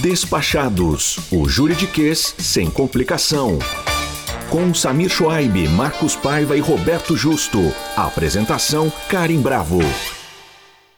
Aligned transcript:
Despachados, 0.00 1.18
o 1.30 1.46
juridiquês 1.46 2.34
sem 2.38 2.70
complicação. 2.70 3.58
Com 4.48 4.72
Samir 4.72 5.10
Schwaib, 5.10 5.68
Marcos 5.68 6.16
Paiva 6.16 6.56
e 6.56 6.60
Roberto 6.60 7.14
Justo. 7.14 7.60
Apresentação 7.94 8.90
Karim 9.10 9.42
Bravo. 9.42 9.80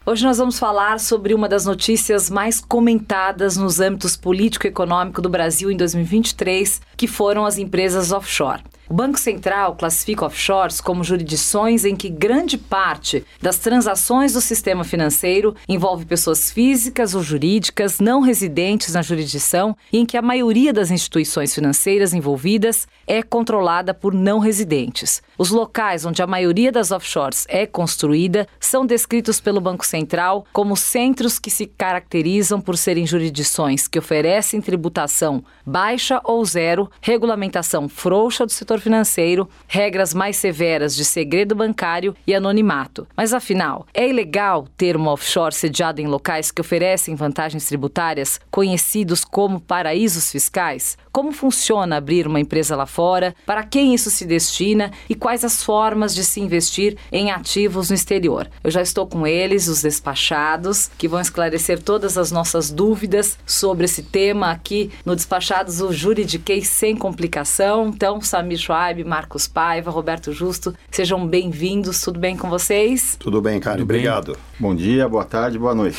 Hoje 0.05 0.25
nós 0.25 0.39
vamos 0.39 0.59
falar 0.59 0.99
sobre 0.99 1.33
uma 1.33 1.49
das 1.49 1.65
notícias 1.65 2.29
mais 2.29 2.61
comentadas 2.61 3.57
nos 3.57 3.79
âmbitos 3.79 4.17
político 4.17 4.67
e 4.67 4.69
econômico 4.69 5.23
do 5.23 5.29
Brasil 5.29 5.71
em 5.71 5.77
2023, 5.77 6.81
que 6.97 7.07
foram 7.07 7.47
as 7.47 7.57
empresas 7.57 8.11
offshore. 8.11 8.65
O 8.93 8.95
Banco 8.95 9.19
Central 9.19 9.75
classifica 9.75 10.27
offshores 10.27 10.79
como 10.79 11.03
jurisdições 11.03 11.87
em 11.87 11.97
que 11.97 12.11
grande 12.11 12.59
parte 12.59 13.25
das 13.41 13.57
transações 13.57 14.35
do 14.35 14.41
sistema 14.41 14.85
financeiro 14.85 15.55
envolve 15.67 16.05
pessoas 16.05 16.51
físicas 16.51 17.15
ou 17.15 17.23
jurídicas 17.23 18.01
não 18.01 18.21
residentes 18.21 18.93
na 18.93 19.01
jurisdição 19.01 19.75
e 19.91 19.99
em 19.99 20.05
que 20.05 20.19
a 20.19 20.21
maioria 20.21 20.75
das 20.75 20.91
instituições 20.91 21.55
financeiras 21.55 22.13
envolvidas 22.13 22.87
é 23.07 23.23
controlada 23.23 23.95
por 23.95 24.13
não 24.13 24.39
residentes. 24.39 25.23
Os 25.39 25.49
locais 25.51 26.05
onde 26.05 26.21
a 26.21 26.27
maioria 26.27 26.71
das 26.71 26.91
offshores 26.91 27.47
é 27.49 27.65
construída 27.67 28.47
são 28.61 28.85
descritos 28.85 29.41
pelo 29.41 29.61
Banco 29.61 29.87
Central 29.93 30.47
como 30.55 30.75
centros 30.75 31.39
que 31.39 31.51
se 31.51 31.67
caracterizam 31.67 32.59
por 32.63 32.79
serem 32.79 33.07
jurisdições 33.07 33.87
que 33.87 33.99
oferecem 33.99 34.59
tributação 34.59 35.45
baixa 35.67 36.19
ou 36.25 36.43
zero, 36.47 36.91
regulamentação 37.03 37.91
frouxa 37.91 38.47
do 38.47 38.53
setor 38.53 38.81
financeiro, 38.81 39.47
regras 39.69 40.15
mais 40.15 40.37
severas 40.37 40.97
de 40.97 41.05
segredo 41.05 41.55
bancário 41.55 42.17
e 42.27 42.35
anonimato. 42.35 43.07
Mas 43.15 43.35
afinal, 43.35 43.87
é 43.93 44.09
ilegal 44.09 44.67
ter 44.79 44.97
uma 44.97 45.13
offshore 45.13 45.55
sediada 45.55 46.01
em 46.01 46.07
locais 46.07 46.51
que 46.51 46.63
oferecem 46.63 47.15
vantagens 47.15 47.67
tributárias 47.67 48.41
conhecidos 48.51 49.27
como 49.27 49.61
paraísos 49.61 50.33
fiscais? 50.33 50.97
Como 51.13 51.33
funciona 51.33 51.99
abrir 51.99 52.27
uma 52.27 52.41
empresa 52.41 52.75
lá 52.75 52.87
fora? 52.87 53.35
Para 53.45 53.63
quem 53.63 53.93
isso 53.93 54.11
se 54.11 54.25
destina 54.25 54.91
e 55.07 55.15
quais 55.15 55.45
as 55.45 55.63
formas 55.63 56.15
de 56.15 56.25
se 56.25 56.41
investir 56.41 56.97
em 57.13 57.31
ativos 57.31 57.91
no 57.91 57.95
exterior? 57.95 58.51
Eu 58.65 58.71
já 58.71 58.81
estou 58.81 59.07
com 59.07 59.27
eles, 59.27 59.69
os 59.69 59.82
despachados, 59.83 60.91
que 60.97 61.09
vão 61.09 61.21
esclarecer 61.21 61.83
todas 61.83 62.17
as 62.17 62.31
nossas 62.31 62.71
dúvidas 62.71 63.39
sobre 63.47 63.85
esse 63.85 64.03
tema 64.03 64.51
aqui 64.51 64.91
no 65.05 65.15
Despachados, 65.15 65.81
o 65.81 65.93
Juridiquês 65.93 66.69
sem 66.69 66.97
complicação. 66.97 67.89
Então, 67.89 68.21
Samir 68.21 68.59
Schwab, 68.59 69.05
Marcos 69.05 69.47
Paiva, 69.47 69.91
Roberto 69.91 70.33
Justo, 70.33 70.75
sejam 70.91 71.27
bem-vindos. 71.27 72.01
Tudo 72.01 72.19
bem 72.19 72.37
com 72.37 72.49
vocês? 72.49 73.17
Tudo 73.19 73.41
bem, 73.41 73.61
cara. 73.61 73.83
Obrigado. 73.83 74.37
Bom 74.59 74.75
dia, 74.75 75.09
boa 75.09 75.25
tarde, 75.25 75.59
boa 75.59 75.75
noite. 75.75 75.99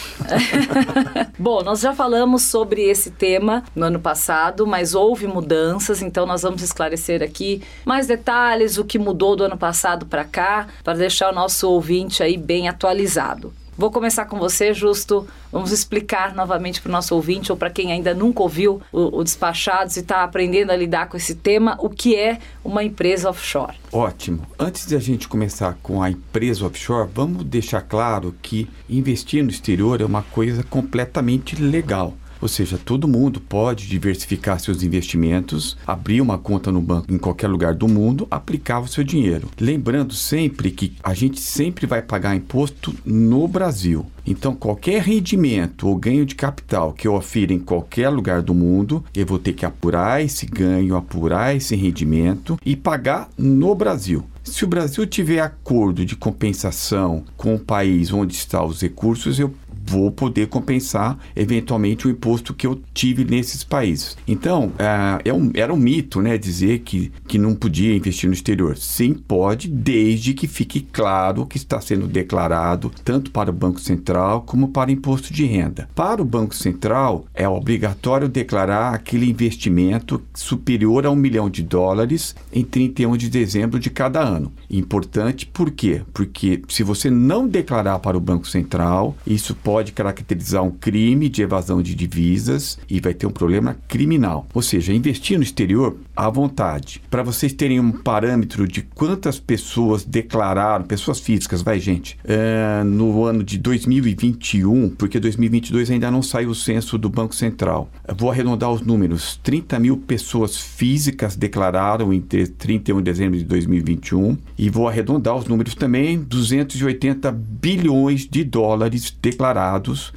Bom, 1.38 1.62
nós 1.64 1.82
já 1.82 1.94
falamos 1.94 2.44
sobre 2.44 2.82
esse 2.84 3.12
tema 3.12 3.64
no 3.76 3.86
ano 3.86 4.00
passado, 4.00 4.66
mas 4.66 4.96
houve 4.96 5.28
mudanças, 5.28 6.02
então 6.02 6.26
nós 6.26 6.44
vamos 6.44 6.62
esclarecer 6.62 7.22
aqui 7.22 7.62
mais 7.84 8.08
detalhes, 8.08 8.78
o 8.78 8.86
que 8.86 8.98
mudou 8.98 9.36
do 9.36 9.44
ano 9.44 9.58
passado 9.58 10.06
para 10.06 10.24
cá, 10.24 10.68
para 10.84 10.94
deixar 10.94 11.32
o 11.32 11.36
nosso 11.36 11.70
ouvinte 11.70 12.24
aí 12.24 12.38
bem 12.38 12.70
atualizado. 12.70 13.54
Vou 13.78 13.90
começar 13.90 14.26
com 14.26 14.38
você, 14.38 14.74
Justo. 14.74 15.28
Vamos 15.52 15.72
explicar 15.72 16.36
novamente 16.36 16.82
para 16.82 16.90
o 16.90 16.92
nosso 16.92 17.16
ouvinte 17.16 17.52
ou 17.52 17.58
para 17.58 17.70
quem 17.70 17.92
ainda 17.92 18.14
nunca 18.14 18.44
ouviu 18.44 18.82
o, 18.92 19.20
o 19.20 19.24
Despachados 19.24 19.98
e 19.98 20.02
está 20.02 20.24
aprendendo 20.24 20.72
a 20.72 20.76
lidar 20.76 21.08
com 21.08 21.18
esse 21.18 21.36
tema, 21.36 21.76
o 21.80 21.90
que 21.90 22.16
é 22.16 22.40
uma 22.64 22.84
empresa 22.84 23.30
offshore. 23.30 23.76
Ótimo. 23.92 24.46
Antes 24.60 24.86
de 24.86 24.96
a 24.96 25.00
gente 25.00 25.28
começar 25.28 25.78
com 25.82 26.02
a 26.02 26.10
empresa 26.10 26.66
offshore, 26.66 27.10
vamos 27.14 27.44
deixar 27.44 27.82
claro 27.82 28.36
que 28.42 28.70
investir 28.90 29.44
no 29.44 29.50
exterior 29.50 30.02
é 30.02 30.06
uma 30.06 30.22
coisa 30.22 30.64
completamente 30.64 31.56
legal. 31.56 32.14
Ou 32.44 32.50
seja, 32.50 32.78
todo 32.78 33.08
mundo 33.08 33.40
pode 33.40 33.88
diversificar 33.88 34.60
seus 34.60 34.84
investimentos, 34.84 35.78
abrir 35.88 36.20
uma 36.20 36.38
conta 36.38 36.74
no 36.74 36.82
banco 36.82 37.06
em 37.10 37.18
qualquer 37.18 37.48
lugar 37.48 37.74
do 37.74 37.88
mundo, 37.88 38.28
aplicar 38.30 38.82
o 38.82 38.88
seu 38.88 39.02
dinheiro. 39.02 39.48
Lembrando 39.58 40.14
sempre 40.14 40.70
que 40.70 40.92
a 41.02 41.14
gente 41.14 41.40
sempre 41.40 41.88
vai 41.88 42.02
pagar 42.02 42.36
imposto 42.36 42.94
no 43.06 43.48
Brasil. 43.48 44.06
Então, 44.28 44.54
qualquer 44.54 45.02
rendimento 45.02 45.88
ou 45.88 45.96
ganho 45.96 46.26
de 46.26 46.36
capital 46.36 46.92
que 46.92 47.08
eu 47.08 47.14
ofira 47.14 47.54
em 47.54 47.60
qualquer 47.60 48.10
lugar 48.10 48.42
do 48.42 48.54
mundo, 48.54 49.06
eu 49.16 49.26
vou 49.26 49.40
ter 49.40 49.54
que 49.54 49.66
apurar 49.66 50.22
esse 50.22 50.46
ganho, 50.46 50.98
apurar 50.98 51.56
esse 51.56 51.78
rendimento 51.78 52.60
e 52.66 52.76
pagar 52.76 53.30
no 53.38 53.74
Brasil. 53.74 54.26
Se 54.44 54.66
o 54.66 54.68
Brasil 54.68 55.08
tiver 55.08 55.40
acordo 55.40 56.06
de 56.06 56.18
compensação 56.18 57.24
com 57.38 57.56
o 57.56 57.60
país 57.60 58.12
onde 58.12 58.34
estão 58.34 58.66
os 58.66 58.82
recursos, 58.82 59.40
eu 59.40 59.54
vou 59.94 60.12
poder 60.12 60.48
compensar 60.48 61.20
eventualmente 61.36 62.08
o 62.08 62.10
imposto 62.10 62.52
que 62.52 62.66
eu 62.66 62.82
tive 62.96 63.24
nesses 63.24 63.64
países. 63.64 64.18
Então, 64.28 64.72
é, 64.80 65.30
é 65.30 65.34
um, 65.34 65.52
era 65.54 65.72
um 65.72 65.78
mito 65.78 66.20
né, 66.20 66.36
dizer 66.36 66.80
que, 66.80 67.12
que 67.28 67.38
não 67.38 67.54
podia 67.54 67.96
investir 67.96 68.28
no 68.28 68.34
exterior. 68.34 68.76
Sim, 68.76 69.14
pode, 69.14 69.68
desde 69.68 70.34
que 70.34 70.48
fique 70.48 70.82
claro 70.82 71.46
que 71.46 71.58
está 71.58 71.80
sendo 71.80 72.08
declarado 72.08 72.92
tanto 73.04 73.30
para 73.30 73.52
o 73.52 73.54
Banco 73.54 73.80
Central 73.80 74.42
como 74.42 74.70
para 74.70 74.90
o 74.90 74.94
imposto 74.94 75.32
de 75.32 75.46
renda. 75.46 75.88
Para 75.94 76.22
o 76.22 76.26
Banco 76.26 76.56
Central, 76.56 77.26
é 77.34 77.48
obrigatório 77.48 78.28
declarar 78.28 78.96
aquele 78.96 79.30
investimento 79.30 80.22
superior 80.34 81.06
a 81.06 81.12
um 81.12 81.16
milhão 81.16 81.50
de 81.50 81.62
dólares 81.62 82.36
em 82.52 82.64
31 82.64 83.16
de 83.16 83.30
dezembro 83.30 83.80
de 83.80 83.92
cada 83.92 84.22
ano. 84.22 84.52
Importante 84.70 85.46
por 85.46 85.70
quê? 85.70 86.02
Porque 86.12 86.64
se 86.68 86.82
você 86.82 87.12
não 87.12 87.48
declarar 87.48 88.00
para 88.00 88.18
o 88.18 88.22
Banco 88.22 88.48
Central, 88.48 89.16
isso 89.28 89.54
pode 89.54 89.83
pode 89.84 89.92
caracterizar 89.92 90.64
um 90.64 90.72
crime 90.72 91.28
de 91.28 91.42
evasão 91.42 91.82
de 91.82 91.94
divisas 91.94 92.80
e 92.90 93.02
vai 93.02 93.14
ter 93.14 93.28
um 93.28 93.32
problema 93.32 93.76
criminal. 93.88 94.48
Ou 94.54 94.62
seja, 94.62 94.94
investir 94.94 95.38
no 95.38 95.44
exterior 95.44 95.98
à 96.16 96.30
vontade. 96.30 97.02
Para 97.10 97.22
vocês 97.22 97.52
terem 97.52 97.82
um 97.82 97.92
parâmetro 97.92 98.66
de 98.66 98.82
quantas 98.82 99.40
pessoas 99.40 100.06
declararam, 100.06 100.86
pessoas 100.86 101.20
físicas, 101.20 101.62
vai 101.62 101.80
gente, 101.80 102.18
é, 102.24 102.82
no 102.86 103.26
ano 103.26 103.44
de 103.44 103.58
2021, 103.58 104.92
porque 104.92 105.20
2022 105.20 105.92
ainda 105.92 106.10
não 106.10 106.22
saiu 106.22 106.52
o 106.52 106.56
censo 106.56 106.98
do 106.98 107.10
Banco 107.10 107.36
Central. 107.36 107.90
Eu 108.08 108.16
vou 108.16 108.32
arredondar 108.32 108.72
os 108.72 108.82
números: 108.82 109.38
30 109.44 109.80
mil 109.80 109.98
pessoas 109.98 110.58
físicas 110.58 111.36
declararam 111.36 112.14
entre 112.14 112.48
31 112.48 112.98
de 112.98 113.04
dezembro 113.04 113.38
de 113.38 113.44
2021 113.44 114.38
e 114.58 114.70
vou 114.70 114.88
arredondar 114.88 115.36
os 115.36 115.46
números 115.46 115.76
também: 115.76 116.20
280 116.20 117.32
bilhões 117.32 118.26
de 118.26 118.46
dólares 118.46 119.16
declarados 119.22 119.63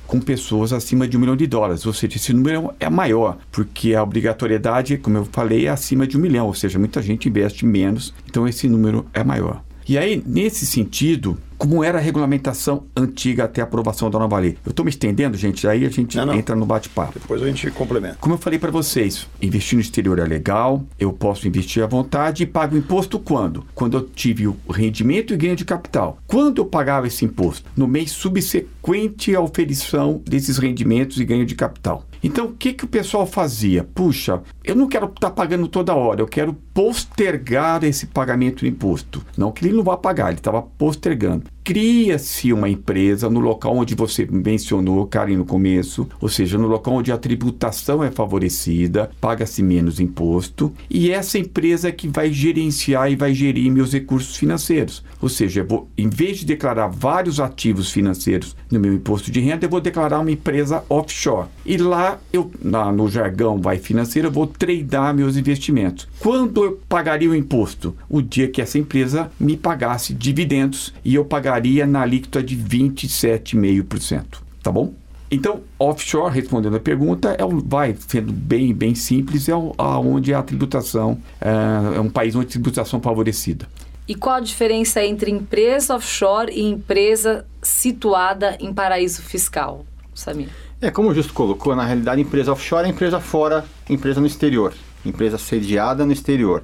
com 0.07 0.21
pessoas 0.21 0.73
acima 0.73 1.07
de 1.07 1.17
um 1.17 1.21
milhão 1.21 1.37
de 1.37 1.47
dólares. 1.47 1.87
Ou 1.87 1.93
seja, 1.93 2.17
esse 2.17 2.33
número 2.33 2.73
é 2.79 2.89
maior, 2.89 3.39
porque 3.51 3.95
a 3.95 4.03
obrigatoriedade, 4.03 4.97
como 4.99 5.19
eu 5.19 5.25
falei, 5.27 5.67
é 5.67 5.71
acima 5.71 6.07
de 6.07 6.17
um 6.17 6.21
milhão, 6.21 6.47
ou 6.47 6.55
seja, 6.55 6.79
muita 6.79 7.03
gente 7.03 7.29
investe 7.29 7.67
menos, 7.67 8.15
então 8.29 8.47
esse 8.47 8.69
número 8.69 9.07
é 9.13 9.23
maior. 9.23 9.66
E 9.89 9.97
aí, 9.97 10.21
nesse 10.27 10.67
sentido, 10.67 11.39
como 11.57 11.83
era 11.83 11.99
a 11.99 12.01
regulamentação 12.01 12.85
antiga 12.97 13.45
até 13.45 13.61
a 13.61 13.65
aprovação 13.65 14.11
da 14.11 14.19
nova 14.19 14.39
lei. 14.39 14.57
Eu 14.65 14.71
estou 14.71 14.85
me 14.85 14.91
estendendo, 14.91 15.37
gente, 15.37 15.67
aí 15.67 15.85
a 15.85 15.89
gente 15.89 16.17
não, 16.17 16.27
não. 16.27 16.35
entra 16.35 16.55
no 16.55 16.67
bate-papo. 16.67 17.19
Depois 17.19 17.43
a 17.43 17.47
gente 17.47 17.71
complementa. 17.71 18.17
Como 18.21 18.35
eu 18.35 18.39
falei 18.39 18.59
para 18.59 18.71
vocês, 18.71 19.27
investir 19.41 19.77
no 19.77 19.81
exterior 19.81 20.19
é 20.19 20.25
legal, 20.25 20.85
eu 20.99 21.13
posso 21.13 21.47
investir 21.49 21.83
à 21.83 21.87
vontade 21.87 22.43
e 22.43 22.47
pago 22.47 22.77
imposto 22.77 23.19
quando? 23.19 23.65
Quando 23.75 23.97
eu 23.97 24.03
tive 24.03 24.47
o 24.47 24.57
rendimento 24.69 25.33
e 25.33 25.37
ganho 25.37 25.57
de 25.57 25.65
capital. 25.65 26.19
Quando 26.27 26.61
eu 26.61 26.67
pagava 26.67 27.07
esse 27.07 27.25
imposto? 27.25 27.71
No 27.77 27.87
mês 27.87 28.11
subsequente 28.11 29.35
à 29.35 29.41
oferição 29.41 30.21
desses 30.25 30.59
rendimentos 30.59 31.19
e 31.21 31.25
ganho 31.25 31.47
de 31.47 31.55
capital. 31.55 32.05
Então, 32.23 32.47
o 32.47 32.53
que, 32.53 32.73
que 32.73 32.85
o 32.85 32.89
pessoal 32.89 33.27
fazia? 33.27 33.85
Puxa, 33.85 34.43
eu 34.67 34.75
não 34.75 34.89
quero 34.89 35.07
estar 35.07 35.29
tá 35.29 35.31
pagando 35.31 35.69
toda 35.69 35.95
hora, 35.95 36.21
eu 36.21 36.27
quero 36.27 36.53
postergar 36.75 37.85
esse 37.85 38.07
pagamento 38.07 38.61
do 38.61 38.67
imposto. 38.67 39.25
Não 39.39 39.53
que 39.53 39.65
ele 39.65 39.77
não 39.77 39.85
vá 39.85 39.97
pagar, 39.97 40.29
ele 40.29 40.39
estava 40.39 40.61
postergando 40.61 41.45
cria-se 41.67 42.53
uma 42.53 42.69
empresa 42.69 43.29
no 43.29 43.41
local 43.41 43.77
onde 43.77 43.97
você 43.97 44.25
mencionou, 44.25 45.05
Karen, 45.05 45.37
no 45.37 45.45
começo, 45.45 46.09
ou 46.21 46.29
seja, 46.29 46.57
no 46.57 46.69
local 46.69 46.95
onde 46.95 47.11
a 47.11 47.19
tributação 47.19 48.05
é 48.05 48.11
favorecida, 48.13 49.11
paga-se 49.21 49.65
menos 49.65 49.99
imposto, 49.99 50.73
e 50.89 51.11
essa 51.11 51.41
empresa 51.41 51.89
é 51.89 51.93
que 51.93 52.07
vai 52.07 52.33
gerenciar 52.33 53.11
e 53.11 53.17
vai 53.17 53.35
gerir 53.35 53.69
meus 53.73 53.93
recursos 53.93 54.37
financeiros. 54.37 55.03
Ou 55.21 55.29
seja, 55.29 55.63
eu 55.63 55.67
vou, 55.67 55.89
em 55.99 56.09
vez 56.09 56.39
de 56.39 56.47
declarar 56.47 56.87
vários 56.87 57.41
ativos 57.41 57.91
financeiros 57.91 58.55
no 58.71 58.79
meu 58.79 58.95
imposto 58.95 59.33
de 59.33 59.41
renda, 59.41 59.67
eu 59.67 59.71
vou 59.71 59.81
declarar 59.81 60.21
uma 60.21 60.31
empresa 60.31 60.85
offshore. 60.89 61.49
E 61.65 61.77
lá, 61.79 62.21
eu, 62.33 62.49
na, 62.63 62.93
no 62.93 63.09
jargão 63.09 63.61
vai 63.61 63.79
financeiro, 63.79 64.29
eu 64.29 64.33
vou 64.33 64.47
treinar 64.59 65.15
meus 65.15 65.37
investimentos. 65.37 66.09
Quando 66.19 66.65
eu 66.65 66.81
pagaria 66.89 67.31
o 67.31 67.35
imposto? 67.35 67.97
O 68.09 68.21
dia 68.21 68.49
que 68.49 68.61
essa 68.61 68.79
empresa 68.79 69.31
me 69.39 69.57
pagasse 69.57 70.15
dividendos 70.15 70.93
e 71.05 71.15
eu 71.15 71.25
pagaria 71.25 71.87
na 71.87 72.03
alíquota 72.03 72.43
de 72.43 72.57
27,5%. 72.57 74.25
Tá 74.63 74.73
bom? 74.73 74.93
Então, 75.31 75.63
offshore, 75.79 76.33
respondendo 76.33 76.77
a 76.77 76.81
pergunta, 76.81 77.35
é 77.39 77.45
um, 77.45 77.59
vai 77.59 77.97
sendo 77.99 78.33
bem, 78.33 78.73
bem 78.73 78.95
simples, 78.95 79.49
é 79.49 79.55
onde 79.55 80.33
a 80.33 80.43
tributação 80.43 81.19
é, 81.41 81.97
é 81.97 82.01
um 82.01 82.09
país 82.09 82.37
onde 82.37 82.47
a 82.47 82.51
tributação 82.51 83.01
é 83.01 83.03
favorecida. 83.03 83.67
E 84.09 84.15
qual 84.15 84.37
a 84.37 84.41
diferença 84.41 85.05
entre 85.05 85.33
empresa 85.33 85.97
offshore 85.97 86.53
e 86.53 86.63
empresa 86.63 87.45
situada 87.61 88.57
em 88.61 88.73
paraíso 88.73 89.21
fiscal, 89.21 89.85
Samir? 90.15 90.49
É, 90.87 90.91
como 90.93 91.09
o 91.09 91.15
Justo 91.15 91.33
colocou, 91.33 91.75
na 91.75 91.85
realidade, 91.85 92.21
empresa 92.21 92.53
offshore 92.53 92.87
é 92.87 92.89
empresa 92.89 93.19
fora, 93.19 93.65
empresa 93.91 94.21
no 94.21 94.27
exterior, 94.29 94.73
empresa 95.05 95.37
sediada 95.37 96.07
no 96.07 96.13
exterior. 96.13 96.63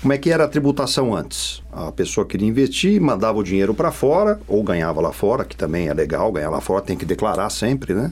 como 0.00 0.14
é 0.14 0.18
que 0.18 0.30
era 0.30 0.44
a 0.44 0.48
tributação 0.48 1.14
antes? 1.14 1.62
A 1.70 1.92
pessoa 1.92 2.26
queria 2.26 2.48
investir, 2.48 2.98
mandava 3.00 3.38
o 3.38 3.42
dinheiro 3.42 3.74
para 3.74 3.92
fora, 3.92 4.40
ou 4.48 4.62
ganhava 4.62 4.98
lá 4.98 5.12
fora, 5.12 5.44
que 5.44 5.54
também 5.54 5.88
é 5.88 5.94
legal, 5.94 6.32
ganhar 6.32 6.48
lá 6.48 6.60
fora 6.60 6.82
tem 6.82 6.96
que 6.96 7.04
declarar 7.04 7.50
sempre, 7.50 7.92
né? 7.92 8.10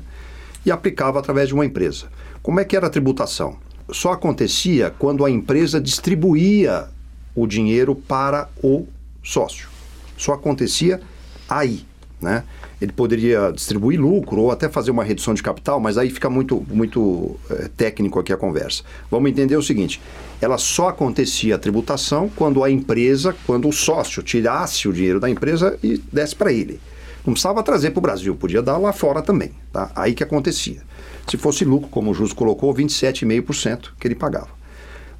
E 0.67 0.71
aplicava 0.71 1.19
através 1.19 1.49
de 1.49 1.55
uma 1.55 1.65
empresa. 1.65 2.07
Como 2.43 2.61
é 2.61 2.65
que 2.65 2.77
era 2.77 2.89
a 2.89 2.91
tributação? 2.91 3.57
Só 3.91 4.13
acontecia 4.13 4.93
quando 4.99 5.25
a 5.25 5.31
empresa 5.31 5.81
distribuía 5.81 6.89
o 7.35 7.47
dinheiro 7.47 7.95
para 7.95 8.51
o 8.63 8.87
sócio. 9.23 9.69
Só 10.15 10.35
acontecia 10.35 11.01
aí. 11.49 11.87
Né? 12.21 12.45
Ele 12.81 12.93
poderia 12.93 13.51
distribuir 13.51 14.01
lucro 14.01 14.41
ou 14.41 14.51
até 14.53 14.69
fazer 14.69 14.93
uma 14.93 15.03
redução 15.03 15.35
de 15.35 15.43
capital, 15.43 15.81
mas 15.81 15.99
aí 15.99 16.11
fica 16.11 16.31
muito, 16.31 16.65
muito 16.71 17.37
é, 17.51 17.69
técnico 17.77 18.21
aqui 18.21 18.33
a 18.33 18.37
conversa. 18.37 18.85
Vamos 19.11 19.31
entender 19.31 19.57
o 19.57 19.63
seguinte: 19.63 20.01
ela 20.41 20.57
só 20.59 20.89
acontecia 20.89 21.57
a 21.57 21.59
tributação 21.59 22.31
quando 22.37 22.63
a 22.63 22.71
empresa, 22.71 23.35
quando 23.47 23.69
o 23.69 23.73
sócio 23.73 24.23
tirasse 24.23 24.87
o 24.87 24.93
dinheiro 24.93 25.19
da 25.19 25.29
empresa 25.29 25.77
e 25.83 25.99
desse 26.13 26.37
para 26.37 26.53
ele. 26.53 26.81
Não 27.27 27.33
precisava 27.33 27.63
trazer 27.65 27.91
para 27.91 27.99
o 27.99 28.03
Brasil, 28.03 28.35
podia 28.37 28.63
dar 28.63 28.79
lá 28.79 28.93
fora 28.93 29.21
também. 29.21 29.51
Tá? 29.73 29.91
Aí 29.95 30.15
que 30.15 30.23
acontecia. 30.23 30.81
Se 31.29 31.37
fosse 31.37 31.65
lucro, 31.65 31.89
como 31.89 32.13
o 32.13 32.15
Justo 32.15 32.37
colocou, 32.37 32.73
27,5% 32.73 33.91
que 33.99 34.07
ele 34.07 34.15
pagava. 34.15 34.49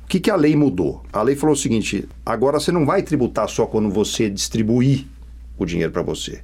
O 0.05 0.09
que, 0.09 0.21
que 0.21 0.31
a 0.31 0.37
lei 0.37 0.55
mudou? 0.55 1.03
A 1.13 1.23
lei 1.23 1.35
falou 1.35 1.55
o 1.55 1.59
seguinte: 1.59 2.09
agora 2.25 2.61
você 2.61 2.71
não 2.71 2.87
vai 2.87 3.03
tributar 3.03 3.49
só 3.49 3.67
quando 3.67 3.91
você 3.91 4.31
distribuir 4.31 5.07
o 5.59 5.67
dinheiro 5.67 5.93
para 5.93 6.03
você 6.03 6.41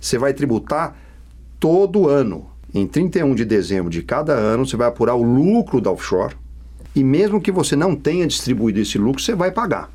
você 0.00 0.18
vai 0.18 0.32
tributar 0.32 0.96
todo 1.58 2.08
ano. 2.08 2.50
Em 2.74 2.86
31 2.86 3.34
de 3.34 3.44
dezembro 3.44 3.90
de 3.90 4.02
cada 4.02 4.34
ano, 4.34 4.66
você 4.66 4.76
vai 4.76 4.88
apurar 4.88 5.14
o 5.14 5.22
lucro 5.22 5.80
da 5.80 5.90
offshore 5.90 6.36
e 6.96 7.04
mesmo 7.04 7.42
que 7.42 7.52
você 7.52 7.76
não 7.76 7.94
tenha 7.94 8.26
distribuído 8.26 8.80
esse 8.80 8.96
lucro, 8.96 9.20
você 9.20 9.34
vai 9.34 9.50
pagar. 9.50 9.92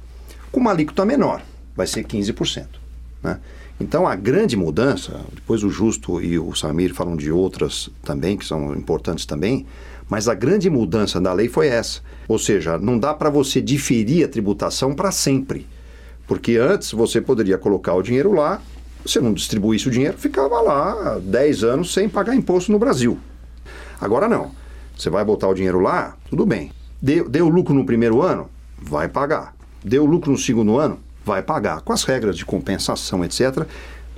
Com 0.51 0.59
uma 0.59 0.69
alíquota 0.69 1.03
menor, 1.03 1.42
vai 1.75 1.88
ser 1.88 2.06
15%. 2.06 2.68
Né? 3.24 3.39
Então, 3.80 4.06
a 4.06 4.15
grande 4.15 4.56
mudança, 4.56 5.19
depois 5.33 5.63
o 5.63 5.69
Justo 5.71 6.21
e 6.21 6.38
o 6.38 6.53
Samir 6.53 6.94
falam 6.94 7.18
de 7.18 7.31
outras 7.31 7.89
também, 8.03 8.38
que 8.38 8.45
são 8.45 8.75
importantes 8.75 9.25
também, 9.25 9.65
mas 10.07 10.27
a 10.27 10.36
grande 10.36 10.69
mudança 10.69 11.19
da 11.19 11.33
lei 11.33 11.50
foi 11.50 11.69
essa. 11.69 12.01
Ou 12.27 12.38
seja, 12.38 12.77
não 12.77 13.00
dá 13.00 13.15
para 13.15 13.31
você 13.31 13.59
diferir 13.59 14.24
a 14.24 14.27
tributação 14.27 14.94
para 14.94 15.12
sempre. 15.12 15.65
Porque 16.27 16.57
antes 16.57 16.92
você 16.92 17.19
poderia 17.19 17.57
colocar 17.57 17.95
o 17.95 18.03
dinheiro 18.03 18.31
lá 18.31 18.62
você 19.06 19.19
não 19.19 19.33
distribuísse 19.33 19.88
o 19.88 19.92
dinheiro, 19.92 20.18
ficava 20.18 20.59
lá 20.62 21.19
10 21.21 21.63
anos 21.63 21.94
sem 21.94 22.07
pagar 22.07 22.36
imposto 22.36 22.71
no 22.71 22.80
Brasil. 22.80 23.18
Agora 24.00 24.27
não. 24.27 24.51
Você 24.98 25.09
vai 25.09 25.24
botar 25.25 25.48
o 25.48 25.53
dinheiro 25.53 25.80
lá, 25.80 26.15
tudo 26.30 26.45
bem. 26.45 26.71
Deu, 27.01 27.27
deu 27.27 27.50
lucro 27.50 27.74
no 27.74 27.86
primeiro 27.86 28.21
ano? 28.21 28.50
Vai 28.80 29.07
pagar. 29.07 29.56
Deu 29.83 30.06
lucro 30.06 30.31
no 30.31 30.38
segundo 30.38 30.77
ano? 30.77 31.00
Vai 31.25 31.42
pagar. 31.42 31.81
Com 31.81 31.94
as 31.94 32.03
regras 32.03 32.38
de 32.38 32.45
compensação, 32.45 33.25
etc. 33.25 33.65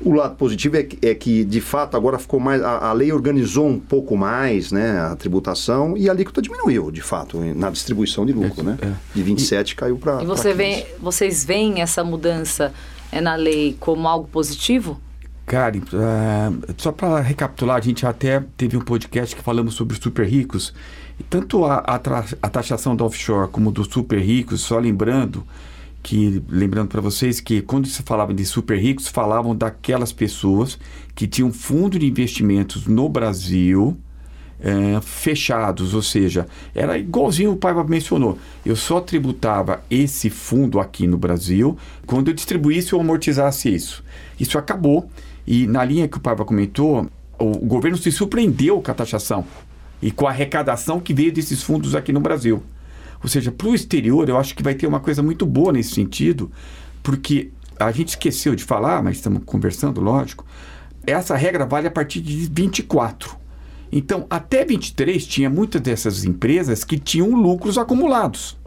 O 0.03 0.12
lado 0.12 0.35
positivo 0.35 0.75
é 0.75 0.83
que, 0.83 1.07
é 1.07 1.13
que, 1.13 1.45
de 1.45 1.62
fato, 1.62 1.95
agora 1.95 2.18
ficou 2.18 2.39
mais. 2.39 2.62
A, 2.62 2.89
a, 2.89 2.94
lei 2.94 3.13
organizou 3.13 3.68
um 3.68 3.80
pouco 3.80 4.18
mais 4.18 4.71
né, 4.71 5.00
a 5.00 5.15
tributação 5.15 5.95
e 5.95 6.09
a 6.09 6.12
alíquota 6.12 6.41
diminuiu, 6.41 6.91
de 6.91 7.01
fato, 7.01 7.39
na 7.39 7.69
distribuição 7.69 8.25
de 8.25 8.33
lucro, 8.33 8.62
é, 8.62 8.63
né? 8.63 8.77
É. 8.81 8.91
De 9.13 9.24
27 9.24 9.71
e, 9.71 9.75
caiu 9.75 9.97
para. 9.97 10.21
E 10.21 10.25
você 10.25 10.53
vê, 10.53 10.88
vocês 11.00 11.45
veem 11.45 11.81
essa 11.81 12.03
mudança 12.03 12.74
na 13.21 13.36
lei 13.36 13.75
como 13.80 14.07
algo 14.07 14.27
positivo? 14.27 15.00
Karen, 15.45 15.80
uh, 15.80 16.74
só 16.77 16.92
para 16.92 17.19
recapitular, 17.19 17.77
a 17.77 17.81
gente 17.81 18.06
até 18.06 18.42
teve 18.56 18.77
um 18.77 18.81
podcast 18.81 19.36
que 19.36 19.42
falamos 19.42 19.74
sobre 19.74 19.94
os 19.94 20.00
super 20.00 20.25
ricos. 20.25 20.74
E 21.19 21.24
tanto 21.24 21.65
a, 21.65 21.83
a, 21.86 21.95
a 22.42 22.50
taxação 22.50 22.95
do 22.95 23.06
offshore 23.06 23.50
como 23.50 23.71
do 23.71 23.83
super 23.83 24.19
ricos, 24.19 24.62
só 24.62 24.80
lembrando 24.80 25.44
que, 26.01 26.44
lembrando 26.50 26.89
para 26.89 27.01
vocês 27.01 27.39
que 27.39 27.62
quando 27.62 27.88
se 27.88 28.04
falava 28.04 28.33
de 28.33 28.45
super 28.45 28.77
ricos, 28.77 29.07
falavam 29.07 29.56
daquelas 29.56 30.12
pessoas 30.12 30.77
que 31.16 31.27
tinham 31.27 31.51
fundo 31.51 32.00
de 32.00 32.06
investimentos 32.06 32.88
no 32.88 33.07
Brasil, 33.07 33.98
é, 34.63 35.01
fechados, 35.01 35.94
ou 35.94 36.01
seja, 36.01 36.48
era 36.74 36.98
igualzinho 36.98 37.51
o 37.51 37.57
pai 37.57 37.74
mencionou. 37.83 38.38
Eu 38.65 38.77
só 38.77 39.01
tributava 39.01 39.83
esse 39.92 40.30
fundo 40.30 40.80
aqui 40.80 41.06
no 41.06 41.18
Brasil 41.18 41.77
quando 42.07 42.30
eu 42.30 42.33
distribuísse 42.33 42.95
ou 42.95 43.01
amortizasse 43.01 43.74
isso. 43.74 44.04
Isso 44.39 44.57
acabou 44.57 45.10
e 45.45 45.68
na 45.68 45.83
linha 45.83 46.07
que 46.07 46.18
o 46.18 46.21
Paiva 46.21 46.45
comentou, 46.45 47.10
o 47.38 47.65
governo 47.65 47.98
se 47.98 48.12
surpreendeu 48.12 48.81
com 48.81 48.89
a 48.89 48.94
taxação 48.94 49.45
e 50.01 50.12
com 50.12 50.25
a 50.25 50.30
arrecadação 50.30 51.00
que 51.00 51.13
veio 51.13 51.33
desses 51.33 51.62
fundos 51.62 51.95
aqui 51.95 52.13
no 52.13 52.21
Brasil. 52.21 52.63
Ou 53.21 53.30
seja, 53.30 53.51
para 53.51 53.68
o 53.68 53.75
exterior, 53.75 54.27
eu 54.27 54.38
acho 54.38 54.56
que 54.56 54.63
vai 54.63 54.74
ter 54.74 54.88
uma 54.88 55.00
coisa 55.00 55.21
muito 55.21 55.45
boa 55.45 55.71
nesse 55.71 55.94
sentido, 55.94 56.51
porque 57.01 57.51
a 57.80 57.92
gente 57.92 58.09
esqueceu 58.09 58.56
de 58.56 58.63
falar, 58.63 59.04
mas 59.04 59.18
estamos 59.18 59.44
conversando, 59.45 60.00
lógico. 60.00 60.45
Essa 61.06 61.35
regra 61.35 61.66
vale 61.66 61.88
a 61.88 61.92
partir 61.92 62.21
de 62.21 62.49
24. 62.49 63.43
Então, 63.95 64.26
até 64.28 64.66
23 64.66 65.23
tinha 65.23 65.52
muitas 65.52 65.80
dessas 65.80 66.26
empresas 66.26 66.83
que 66.83 66.97
tinham 66.97 67.30
lucros 67.35 67.78
acumulados. 67.78 68.57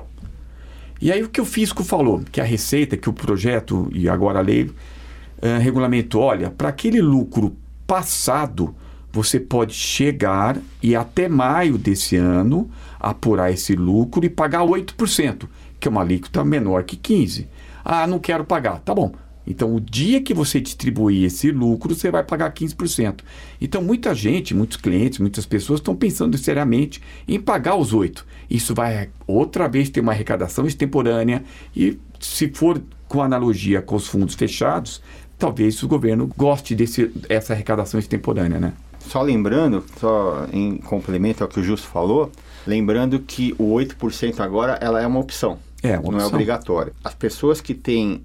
E 1.01 1.11
aí 1.11 1.21
o 1.21 1.29
que 1.29 1.41
o 1.41 1.45
fisco 1.45 1.83
falou, 1.83 2.23
que 2.31 2.41
a 2.41 2.45
receita, 2.45 2.97
que 2.97 3.11
o 3.11 3.13
projeto 3.13 3.91
e 3.93 4.09
agora 4.09 4.39
a 4.39 4.43
lei 4.43 4.63
uh, 4.63 5.59
regulamentou, 5.61 6.23
olha, 6.23 6.49
para 6.49 6.69
aquele 6.69 7.01
lucro 7.01 7.57
passado, 7.89 8.73
você 9.13 9.41
pode 9.41 9.75
chegar 9.75 10.59
e 10.81 10.95
até 10.95 11.29
maio 11.29 11.77
desse 11.77 12.15
ano 12.15 12.71
apurar 13.01 13.51
esse 13.51 13.75
lucro 13.75 14.25
e 14.25 14.31
pagar 14.31 14.61
8%, 14.61 15.49
que 15.81 15.89
é 15.89 15.91
uma 15.91 16.03
alíquota 16.03 16.45
menor 16.45 16.85
que 16.85 16.97
15%. 16.97 17.47
Ah, 17.85 18.07
não 18.07 18.21
quero 18.21 18.45
pagar. 18.45 18.79
Tá 18.79 18.95
bom. 18.95 19.13
Então, 19.47 19.75
o 19.75 19.81
dia 19.81 20.21
que 20.21 20.35
você 20.35 20.61
distribuir 20.61 21.25
esse 21.25 21.51
lucro, 21.51 21.95
você 21.95 22.11
vai 22.11 22.25
pagar 22.25 22.53
15%. 22.53 23.21
Então, 23.61 23.81
muita 23.81 24.15
gente, 24.15 24.55
muitos 24.55 24.77
clientes, 24.77 25.19
muitas 25.19 25.47
pessoas 25.47 25.81
estão 25.81 25.95
pensando 25.95 26.37
seriamente 26.37 27.01
em 27.29 27.41
pagar 27.41 27.77
os 27.77 27.95
8%. 27.95 28.25
Isso 28.51 28.75
vai 28.75 29.09
outra 29.27 29.69
vez 29.69 29.89
ter 29.91 30.01
uma 30.01 30.13
arrecadação 30.13 30.67
extemporânea 30.67 31.45
e, 31.77 31.99
se 32.21 32.49
for 32.49 32.81
com 33.09 33.23
analogia 33.23 33.81
com 33.81 33.97
os 33.97 34.07
fundos 34.07 34.35
fechados, 34.35 35.01
talvez 35.39 35.83
o 35.83 35.89
governo 35.89 36.31
goste 36.37 36.75
desse, 36.75 37.07
dessa 37.07 37.53
arrecadação 37.53 38.01
extemporânea, 38.01 38.59
né? 38.59 38.73
Só 39.01 39.23
lembrando, 39.23 39.85
só 40.01 40.47
em 40.53 40.79
complemento 40.79 41.45
ao 41.45 41.49
que 41.49 41.61
o 41.61 41.63
Justo 41.63 41.87
falou, 41.87 42.33
lembrando 42.67 43.21
que 43.21 43.55
o 43.57 43.73
8% 43.75 44.41
agora 44.41 44.79
ela 44.81 45.01
é 45.01 45.07
uma 45.07 45.21
opção. 45.21 45.59
É, 45.83 45.91
uma 45.91 45.99
opção. 45.99 46.13
Não 46.13 46.21
é 46.21 46.27
obrigatório. 46.27 46.93
As 47.05 47.15
pessoas 47.15 47.61
que 47.61 47.73
têm 47.73 48.25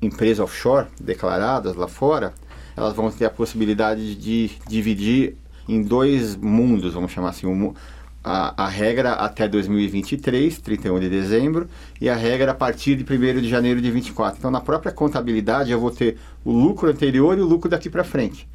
empresa 0.00 0.44
offshore 0.44 0.86
declaradas 1.00 1.74
lá 1.76 1.88
fora, 1.88 2.34
elas 2.76 2.94
vão 2.94 3.10
ter 3.10 3.24
a 3.24 3.30
possibilidade 3.30 4.14
de 4.14 4.50
dividir 4.68 5.36
em 5.68 5.82
dois 5.82 6.36
mundos, 6.36 6.94
vamos 6.94 7.10
chamar 7.10 7.30
assim, 7.30 7.46
um, 7.46 7.74
a, 8.22 8.64
a, 8.64 8.68
regra 8.68 9.12
até 9.12 9.48
2023, 9.48 10.58
31 10.58 11.00
de 11.00 11.08
dezembro, 11.08 11.68
e 12.00 12.08
a 12.08 12.14
regra 12.14 12.52
a 12.52 12.54
partir 12.54 12.96
de 12.96 13.04
1 13.04 13.40
de 13.40 13.48
janeiro 13.48 13.80
de 13.80 13.90
24. 13.90 14.38
Então, 14.38 14.50
na 14.50 14.60
própria 14.60 14.92
contabilidade, 14.92 15.70
eu 15.70 15.80
vou 15.80 15.90
ter 15.90 16.18
o 16.44 16.52
lucro 16.52 16.90
anterior 16.90 17.38
e 17.38 17.40
o 17.40 17.46
lucro 17.46 17.70
daqui 17.70 17.88
para 17.88 18.04
frente. 18.04 18.48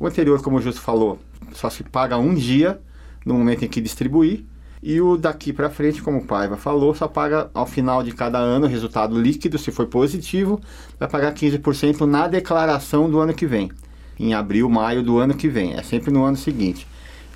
O 0.00 0.06
anterior, 0.06 0.42
como 0.42 0.56
o 0.56 0.60
Justo 0.60 0.80
falou, 0.80 1.18
só 1.52 1.68
se 1.70 1.82
paga 1.82 2.16
um 2.16 2.34
dia 2.34 2.80
no 3.24 3.34
momento 3.34 3.64
em 3.64 3.68
que 3.68 3.80
distribuir, 3.80 4.44
E 4.82 5.00
o 5.00 5.16
daqui 5.16 5.52
para 5.52 5.70
frente, 5.70 6.02
como 6.02 6.18
o 6.18 6.24
Paiva 6.24 6.56
falou, 6.56 6.94
só 6.94 7.08
paga 7.08 7.50
ao 7.52 7.66
final 7.66 8.02
de 8.02 8.12
cada 8.12 8.38
ano 8.38 8.66
o 8.66 8.68
resultado 8.68 9.20
líquido, 9.20 9.58
se 9.58 9.70
for 9.70 9.86
positivo, 9.86 10.60
vai 10.98 11.08
pagar 11.08 11.34
15% 11.34 12.00
na 12.06 12.28
declaração 12.28 13.10
do 13.10 13.18
ano 13.18 13.34
que 13.34 13.46
vem, 13.46 13.70
em 14.18 14.34
abril, 14.34 14.68
maio 14.68 15.02
do 15.02 15.18
ano 15.18 15.34
que 15.34 15.48
vem, 15.48 15.74
é 15.74 15.82
sempre 15.82 16.12
no 16.12 16.24
ano 16.24 16.36
seguinte. 16.36 16.86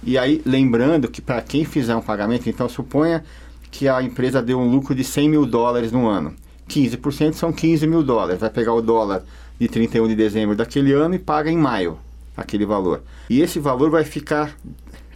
E 0.04 0.18
aí, 0.18 0.42
lembrando 0.44 1.08
que 1.08 1.22
para 1.22 1.40
quem 1.42 1.64
fizer 1.64 1.94
um 1.94 2.00
pagamento, 2.00 2.49
então 2.49 2.68
suponha 2.68 3.25
que 3.70 3.88
a 3.88 4.02
empresa 4.02 4.42
deu 4.42 4.58
um 4.58 4.70
lucro 4.70 4.94
de 4.94 5.04
100 5.04 5.28
mil 5.28 5.46
dólares 5.46 5.92
no 5.92 6.06
ano. 6.06 6.34
15% 6.68 7.34
são 7.34 7.52
15 7.52 7.87
mil 7.87 8.02
dólares. 8.02 8.40
Vai 8.40 8.50
pegar 8.50 8.75
o 8.75 8.82
dólar 8.82 9.22
de 9.58 9.68
31 9.68 10.08
de 10.08 10.16
dezembro 10.16 10.56
daquele 10.56 10.92
ano 10.92 11.14
e 11.14 11.18
paga 11.18 11.50
em 11.50 11.56
maio 11.56 11.99
aquele 12.37 12.66
valor. 12.66 13.02
E 13.30 13.40
esse 13.40 13.58
valor 13.58 13.90
vai 13.90 14.04
ficar 14.04 14.56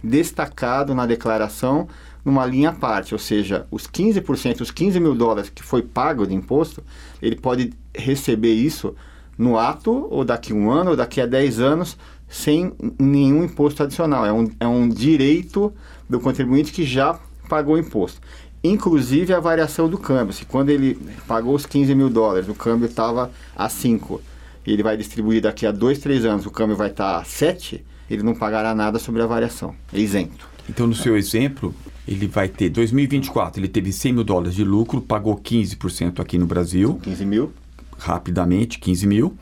destacado 0.03 0.93
na 0.93 1.05
declaração 1.05 1.87
numa 2.27 2.45
linha 2.45 2.71
à 2.71 2.73
parte, 2.73 3.13
ou 3.13 3.19
seja, 3.19 3.65
os 3.71 3.87
15%, 3.87 4.59
os 4.59 4.69
15 4.69 4.99
mil 4.99 5.15
dólares 5.15 5.49
que 5.49 5.63
foi 5.63 5.81
pago 5.81 6.27
de 6.27 6.35
imposto, 6.35 6.83
ele 7.21 7.37
pode 7.37 7.71
receber 7.95 8.53
isso 8.53 8.93
no 9.37 9.57
ato, 9.57 10.09
ou 10.11 10.25
daqui 10.25 10.51
a 10.51 10.55
um 10.55 10.69
ano, 10.69 10.89
ou 10.89 10.97
daqui 10.97 11.21
a 11.21 11.25
10 11.25 11.61
anos, 11.61 11.95
sem 12.27 12.73
nenhum 12.99 13.45
imposto 13.45 13.81
adicional. 13.81 14.25
É 14.25 14.33
um, 14.33 14.51
é 14.59 14.67
um 14.67 14.89
direito 14.89 15.71
do 16.09 16.19
contribuinte 16.19 16.73
que 16.73 16.83
já 16.83 17.17
pagou 17.47 17.75
o 17.75 17.77
imposto. 17.77 18.19
Inclusive 18.61 19.33
a 19.33 19.39
variação 19.39 19.87
do 19.87 19.97
câmbio. 19.97 20.33
Se 20.33 20.43
quando 20.43 20.69
ele 20.69 20.99
pagou 21.29 21.55
os 21.55 21.65
15 21.65 21.95
mil 21.95 22.09
dólares, 22.09 22.49
o 22.49 22.53
câmbio 22.53 22.87
estava 22.87 23.31
a 23.55 23.69
5, 23.69 24.21
e 24.65 24.73
ele 24.73 24.83
vai 24.83 24.97
distribuir 24.97 25.41
daqui 25.41 25.65
a 25.65 25.71
2, 25.71 25.99
3 25.99 26.25
anos, 26.25 26.45
o 26.45 26.51
câmbio 26.51 26.75
vai 26.75 26.89
estar 26.89 27.13
tá 27.13 27.19
a 27.21 27.23
7, 27.23 27.85
ele 28.09 28.21
não 28.21 28.35
pagará 28.35 28.75
nada 28.75 28.99
sobre 28.99 29.21
a 29.21 29.25
variação. 29.25 29.73
É 29.93 29.97
isento. 29.97 30.56
Então, 30.69 30.87
no 30.87 30.95
seu 30.95 31.17
exemplo, 31.17 31.73
ele 32.07 32.27
vai 32.27 32.47
ter 32.47 32.69
2024, 32.69 33.59
ele 33.59 33.67
teve 33.67 33.91
100 33.91 34.13
mil 34.13 34.23
dólares 34.23 34.55
de 34.55 34.63
lucro, 34.63 35.01
pagou 35.01 35.37
15% 35.37 36.19
aqui 36.19 36.37
no 36.37 36.45
Brasil. 36.45 36.99
15 37.03 37.25
mil. 37.25 37.51
Rapidamente, 37.97 38.79
15 38.79 39.07
mil. 39.07 39.35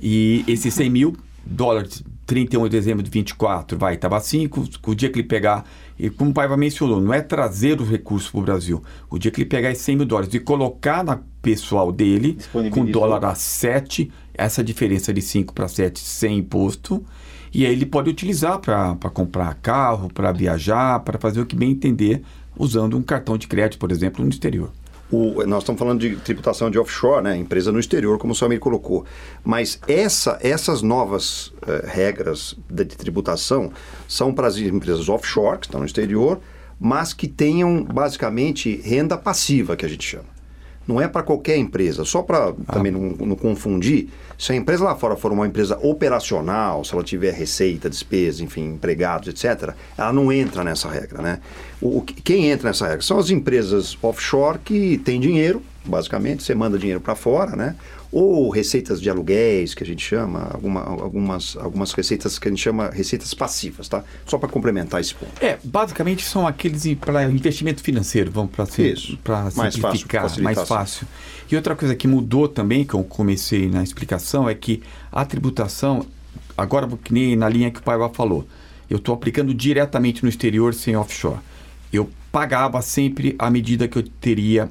E 0.00 0.44
esses 0.46 0.72
100 0.74 0.90
mil 0.90 1.16
dólares, 1.44 2.02
31 2.26 2.64
de 2.64 2.70
dezembro 2.70 3.02
de 3.02 3.10
24, 3.10 3.78
vai, 3.78 3.94
estava 3.94 4.20
5. 4.20 4.68
O 4.86 4.94
dia 4.94 5.10
que 5.10 5.18
ele 5.18 5.28
pegar, 5.28 5.66
e 5.98 6.10
como 6.10 6.30
o 6.30 6.34
Paiva 6.34 6.56
mencionou, 6.56 7.00
não 7.00 7.12
é 7.12 7.20
trazer 7.20 7.80
o 7.80 7.84
recurso 7.84 8.30
para 8.30 8.40
o 8.40 8.42
Brasil. 8.42 8.82
O 9.08 9.18
dia 9.18 9.30
que 9.30 9.40
ele 9.40 9.48
pegar 9.48 9.70
esses 9.70 9.84
100 9.84 9.96
mil 9.96 10.06
dólares 10.06 10.32
e 10.32 10.40
colocar 10.40 11.02
na 11.02 11.20
pessoal 11.42 11.90
dele, 11.90 12.38
com 12.70 12.84
dólar 12.84 13.24
a 13.24 13.34
7, 13.34 14.10
essa 14.34 14.62
diferença 14.62 15.12
de 15.12 15.22
5 15.22 15.54
para 15.54 15.68
7 15.68 16.00
sem 16.00 16.38
imposto, 16.38 17.04
e 17.52 17.66
aí 17.66 17.72
ele 17.72 17.86
pode 17.86 18.08
utilizar 18.08 18.58
para 18.58 18.94
comprar 19.12 19.54
carro, 19.56 20.08
para 20.12 20.32
viajar, 20.32 21.00
para 21.00 21.18
fazer 21.18 21.40
o 21.40 21.46
que 21.46 21.56
bem 21.56 21.72
entender, 21.72 22.22
usando 22.56 22.96
um 22.96 23.02
cartão 23.02 23.36
de 23.36 23.48
crédito, 23.48 23.78
por 23.78 23.90
exemplo, 23.90 24.24
no 24.24 24.30
exterior. 24.30 24.70
O, 25.10 25.44
nós 25.44 25.64
estamos 25.64 25.78
falando 25.78 26.00
de 26.00 26.14
tributação 26.16 26.70
de 26.70 26.78
offshore, 26.78 27.24
né? 27.24 27.36
empresa 27.36 27.72
no 27.72 27.80
exterior, 27.80 28.16
como 28.18 28.32
o 28.32 28.36
Samir 28.36 28.60
colocou. 28.60 29.04
Mas 29.44 29.80
essa, 29.88 30.38
essas 30.40 30.82
novas 30.82 31.52
eh, 31.66 31.84
regras 31.84 32.56
de, 32.68 32.84
de 32.84 32.96
tributação 32.96 33.72
são 34.06 34.32
para 34.32 34.46
as 34.46 34.56
empresas 34.56 35.08
offshore, 35.08 35.58
que 35.58 35.66
estão 35.66 35.80
no 35.80 35.86
exterior, 35.86 36.38
mas 36.78 37.12
que 37.12 37.26
tenham 37.26 37.82
basicamente 37.82 38.80
renda 38.84 39.18
passiva, 39.18 39.74
que 39.74 39.84
a 39.84 39.88
gente 39.88 40.06
chama 40.06 40.40
não 40.90 41.00
é 41.00 41.06
para 41.06 41.22
qualquer 41.22 41.56
empresa. 41.56 42.04
Só 42.04 42.22
para 42.22 42.48
ah. 42.48 42.72
também 42.72 42.90
não, 42.90 43.26
não, 43.26 43.36
confundir, 43.36 44.10
se 44.40 44.52
a 44.52 44.56
empresa 44.56 44.82
lá 44.82 44.96
fora 44.96 45.16
for 45.16 45.30
uma 45.32 45.46
empresa 45.46 45.78
operacional, 45.82 46.82
se 46.82 46.94
ela 46.94 47.04
tiver 47.04 47.34
receita, 47.34 47.90
despesa, 47.90 48.42
enfim, 48.42 48.68
empregados, 48.70 49.28
etc., 49.28 49.74
ela 49.98 50.14
não 50.14 50.32
entra 50.32 50.64
nessa 50.64 50.88
regra, 50.88 51.20
né? 51.20 51.40
O, 51.78 52.00
quem 52.00 52.50
entra 52.50 52.70
nessa 52.70 52.86
regra 52.86 53.02
são 53.02 53.18
as 53.18 53.28
empresas 53.28 53.98
offshore 54.00 54.58
que 54.58 54.96
têm 54.96 55.20
dinheiro, 55.20 55.62
basicamente, 55.84 56.42
você 56.42 56.54
manda 56.54 56.78
dinheiro 56.78 57.02
para 57.02 57.14
fora, 57.14 57.54
né? 57.54 57.76
Ou 58.12 58.50
receitas 58.50 59.00
de 59.00 59.08
aluguéis, 59.08 59.72
que 59.72 59.84
a 59.84 59.86
gente 59.86 60.04
chama, 60.04 60.50
alguma, 60.52 60.80
algumas, 60.82 61.56
algumas 61.56 61.92
receitas 61.92 62.38
que 62.38 62.48
a 62.48 62.50
gente 62.50 62.60
chama 62.60 62.90
receitas 62.90 63.32
passivas, 63.32 63.88
tá? 63.88 64.02
Só 64.26 64.36
para 64.36 64.48
complementar 64.48 65.00
esse 65.00 65.14
ponto. 65.14 65.32
É, 65.40 65.58
basicamente 65.62 66.24
são 66.24 66.46
aqueles 66.46 66.92
para 66.94 67.24
investimento 67.30 67.82
financeiro, 67.82 68.30
vamos 68.30 68.50
para 68.50 68.66
simplificar, 68.66 69.52
mais 69.54 69.76
fácil, 69.76 70.42
mais 70.42 70.60
fácil. 70.62 71.06
E 71.50 71.54
outra 71.54 71.76
coisa 71.76 71.94
que 71.94 72.08
mudou 72.08 72.48
também, 72.48 72.84
que 72.84 72.94
eu 72.94 73.04
comecei 73.04 73.68
na 73.68 73.82
explicação, 73.82 74.48
é 74.48 74.54
que 74.54 74.82
a 75.12 75.24
tributação, 75.24 76.04
agora 76.58 76.88
que 77.02 77.12
nem 77.12 77.36
na 77.36 77.48
linha 77.48 77.70
que 77.70 77.78
o 77.78 77.82
Paiva 77.82 78.08
falou, 78.08 78.46
eu 78.88 78.96
estou 78.96 79.14
aplicando 79.14 79.54
diretamente 79.54 80.24
no 80.24 80.28
exterior 80.28 80.74
sem 80.74 80.96
offshore. 80.96 81.38
Eu 81.92 82.10
pagava 82.32 82.82
sempre 82.82 83.36
a 83.38 83.48
medida 83.50 83.86
que 83.86 83.96
eu 83.98 84.02
teria, 84.02 84.68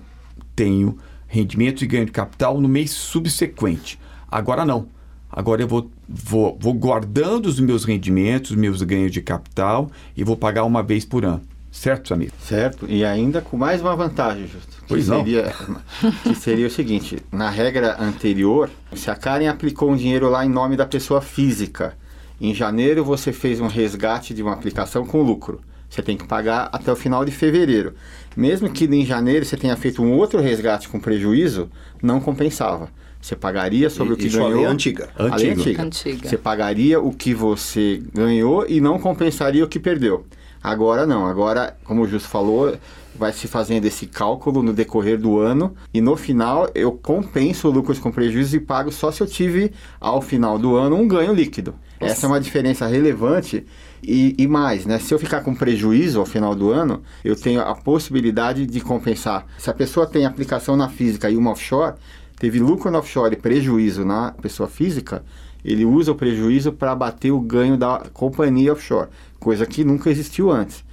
tenho 0.55 0.97
rendimentos 1.29 1.83
e 1.83 1.87
ganho 1.87 2.05
de 2.05 2.11
capital 2.11 2.59
no 2.59 2.67
mês 2.67 2.91
subsequente. 2.91 3.97
Agora 4.29 4.65
não. 4.65 4.87
Agora 5.31 5.61
eu 5.61 5.67
vou, 5.67 5.89
vou, 6.07 6.57
vou 6.59 6.73
guardando 6.73 7.45
os 7.45 7.59
meus 7.59 7.85
rendimentos, 7.85 8.51
os 8.51 8.57
meus 8.57 8.81
ganhos 8.81 9.11
de 9.11 9.21
capital 9.21 9.89
e 10.17 10.23
vou 10.23 10.35
pagar 10.35 10.65
uma 10.65 10.81
vez 10.81 11.05
por 11.05 11.23
ano. 11.23 11.41
Certo, 11.71 12.09
Samir? 12.09 12.31
Certo. 12.41 12.87
E 12.89 13.05
ainda 13.05 13.41
com 13.41 13.55
mais 13.55 13.79
uma 13.79 13.95
vantagem, 13.95 14.47
Justo. 14.47 14.83
Pois 14.87 15.05
que 15.05 15.15
seria, 15.15 15.53
que 16.23 16.33
seria 16.33 16.65
o 16.65 16.71
seguinte: 16.71 17.19
na 17.31 17.47
regra 17.47 17.95
anterior, 18.01 18.71
se 18.95 19.11
a 19.11 19.15
Karen 19.15 19.47
aplicou 19.47 19.91
um 19.91 19.95
dinheiro 19.95 20.27
lá 20.29 20.43
em 20.43 20.49
nome 20.49 20.75
da 20.75 20.87
pessoa 20.87 21.21
física, 21.21 21.93
em 22.41 22.55
janeiro 22.55 23.05
você 23.05 23.31
fez 23.31 23.59
um 23.59 23.67
resgate 23.67 24.33
de 24.33 24.41
uma 24.41 24.53
aplicação 24.53 25.05
com 25.05 25.21
lucro. 25.21 25.61
Você 25.89 26.01
tem 26.01 26.17
que 26.17 26.27
pagar 26.27 26.69
até 26.71 26.91
o 26.91 26.95
final 26.95 27.25
de 27.25 27.31
fevereiro. 27.31 27.93
Mesmo 28.39 28.69
que 28.69 28.85
em 28.85 29.05
janeiro 29.05 29.45
você 29.45 29.57
tenha 29.57 29.75
feito 29.75 30.01
um 30.01 30.13
outro 30.13 30.39
resgate 30.39 30.87
com 30.87 30.97
prejuízo, 30.97 31.69
não 32.01 32.21
compensava. 32.21 32.89
Você 33.21 33.35
pagaria 33.35 33.89
sobre 33.89 34.13
e, 34.13 34.15
o 34.15 34.17
que 34.17 34.29
ganhou. 34.29 34.47
A 34.47 34.55
lei 34.55 34.65
antiga. 34.65 35.09
A 35.17 35.35
lei 35.35 35.51
antiga. 35.51 35.83
antiga. 35.83 36.29
Você 36.29 36.37
pagaria 36.37 37.01
o 37.01 37.11
que 37.11 37.33
você 37.33 38.01
ganhou 38.13 38.65
e 38.65 38.79
não 38.79 38.97
compensaria 38.97 39.61
o 39.61 39.67
que 39.67 39.77
perdeu. 39.77 40.25
Agora 40.63 41.05
não. 41.05 41.25
Agora, 41.25 41.75
como 41.83 42.03
o 42.03 42.07
Justo 42.07 42.29
falou, 42.29 42.77
vai 43.13 43.33
se 43.33 43.45
fazendo 43.45 43.83
esse 43.83 44.05
cálculo 44.05 44.63
no 44.63 44.71
decorrer 44.71 45.19
do 45.19 45.37
ano 45.37 45.75
e 45.93 45.99
no 45.99 46.15
final 46.15 46.69
eu 46.73 46.93
compenso 46.93 47.69
lucros 47.69 47.99
com 47.99 48.09
prejuízo 48.09 48.55
e 48.55 48.59
pago 48.61 48.89
só 48.89 49.11
se 49.11 49.21
eu 49.21 49.27
tive 49.27 49.73
ao 49.99 50.21
final 50.21 50.57
do 50.57 50.77
ano 50.77 50.95
um 50.95 51.05
ganho 51.05 51.33
líquido. 51.33 51.75
Nossa. 51.99 52.13
Essa 52.13 52.25
é 52.25 52.29
uma 52.29 52.39
diferença 52.39 52.87
relevante 52.87 53.65
e, 54.01 54.35
e, 54.37 54.47
mais, 54.47 54.85
né? 54.85 54.99
Se 54.99 55.13
eu 55.13 55.19
ficar 55.19 55.41
com 55.41 55.53
prejuízo 55.53 56.19
ao 56.19 56.25
final 56.25 56.55
do 56.55 56.71
ano, 56.71 57.01
eu 57.23 57.35
tenho 57.35 57.61
a 57.61 57.75
possibilidade 57.75 58.65
de 58.65 58.79
compensar. 58.79 59.45
Se 59.57 59.69
a 59.69 59.73
pessoa 59.73 60.07
tem 60.07 60.25
aplicação 60.25 60.75
na 60.75 60.89
física 60.89 61.29
e 61.29 61.35
uma 61.37 61.51
offshore, 61.51 61.95
teve 62.37 62.59
lucro 62.59 62.89
no 62.89 62.99
offshore 62.99 63.33
e 63.33 63.37
prejuízo 63.37 64.05
na 64.05 64.31
pessoa 64.31 64.69
física, 64.69 65.23
ele 65.63 65.85
usa 65.85 66.11
o 66.11 66.15
prejuízo 66.15 66.71
para 66.71 66.95
bater 66.95 67.31
o 67.31 67.39
ganho 67.39 67.77
da 67.77 68.03
companhia 68.13 68.73
offshore, 68.73 69.09
coisa 69.39 69.65
que 69.65 69.83
nunca 69.83 70.09
existiu 70.09 70.49
antes. 70.49 70.83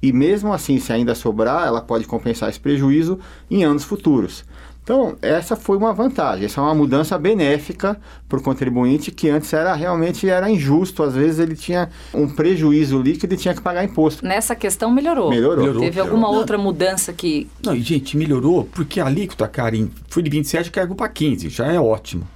E 0.00 0.12
mesmo 0.12 0.52
assim, 0.52 0.78
se 0.78 0.92
ainda 0.92 1.14
sobrar, 1.14 1.66
ela 1.66 1.80
pode 1.80 2.04
compensar 2.04 2.50
esse 2.50 2.60
prejuízo 2.60 3.18
em 3.50 3.64
anos 3.64 3.84
futuros. 3.84 4.44
Então, 4.84 5.16
essa 5.22 5.56
foi 5.56 5.78
uma 5.78 5.94
vantagem, 5.94 6.44
essa 6.44 6.60
é 6.60 6.62
uma 6.62 6.74
mudança 6.74 7.16
benéfica 7.16 7.98
para 8.28 8.38
o 8.38 8.42
contribuinte 8.42 9.10
que 9.10 9.30
antes 9.30 9.50
era 9.50 9.72
realmente 9.72 10.28
era 10.28 10.50
injusto, 10.50 11.02
às 11.02 11.14
vezes 11.14 11.38
ele 11.38 11.56
tinha 11.56 11.88
um 12.12 12.28
prejuízo 12.28 13.00
líquido 13.00 13.32
e 13.32 13.36
tinha 13.38 13.54
que 13.54 13.62
pagar 13.62 13.82
imposto. 13.82 14.26
Nessa 14.26 14.54
questão 14.54 14.90
melhorou. 14.90 15.30
Melhorou. 15.30 15.56
melhorou 15.56 15.80
Teve 15.80 15.96
melhorou. 15.96 16.14
alguma 16.14 16.28
outra 16.28 16.58
mudança 16.58 17.14
que 17.14 17.48
Não, 17.64 17.74
gente, 17.76 18.14
melhorou 18.14 18.68
porque 18.72 19.00
a 19.00 19.06
alíquota, 19.06 19.48
Karim, 19.48 19.90
foi 20.10 20.22
de 20.22 20.28
27 20.28 20.70
caiu 20.70 20.94
para 20.94 21.08
15, 21.08 21.48
já 21.48 21.72
é 21.72 21.80
ótimo. 21.80 22.28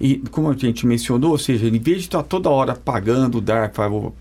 E 0.00 0.16
como 0.32 0.50
a 0.50 0.56
gente 0.56 0.84
mencionou, 0.88 1.30
ou 1.30 1.38
seja, 1.38 1.68
em 1.68 1.78
vez 1.78 1.98
de 1.98 2.04
estar 2.06 2.24
toda 2.24 2.50
hora 2.50 2.74
pagando, 2.74 3.40
dar, 3.40 3.70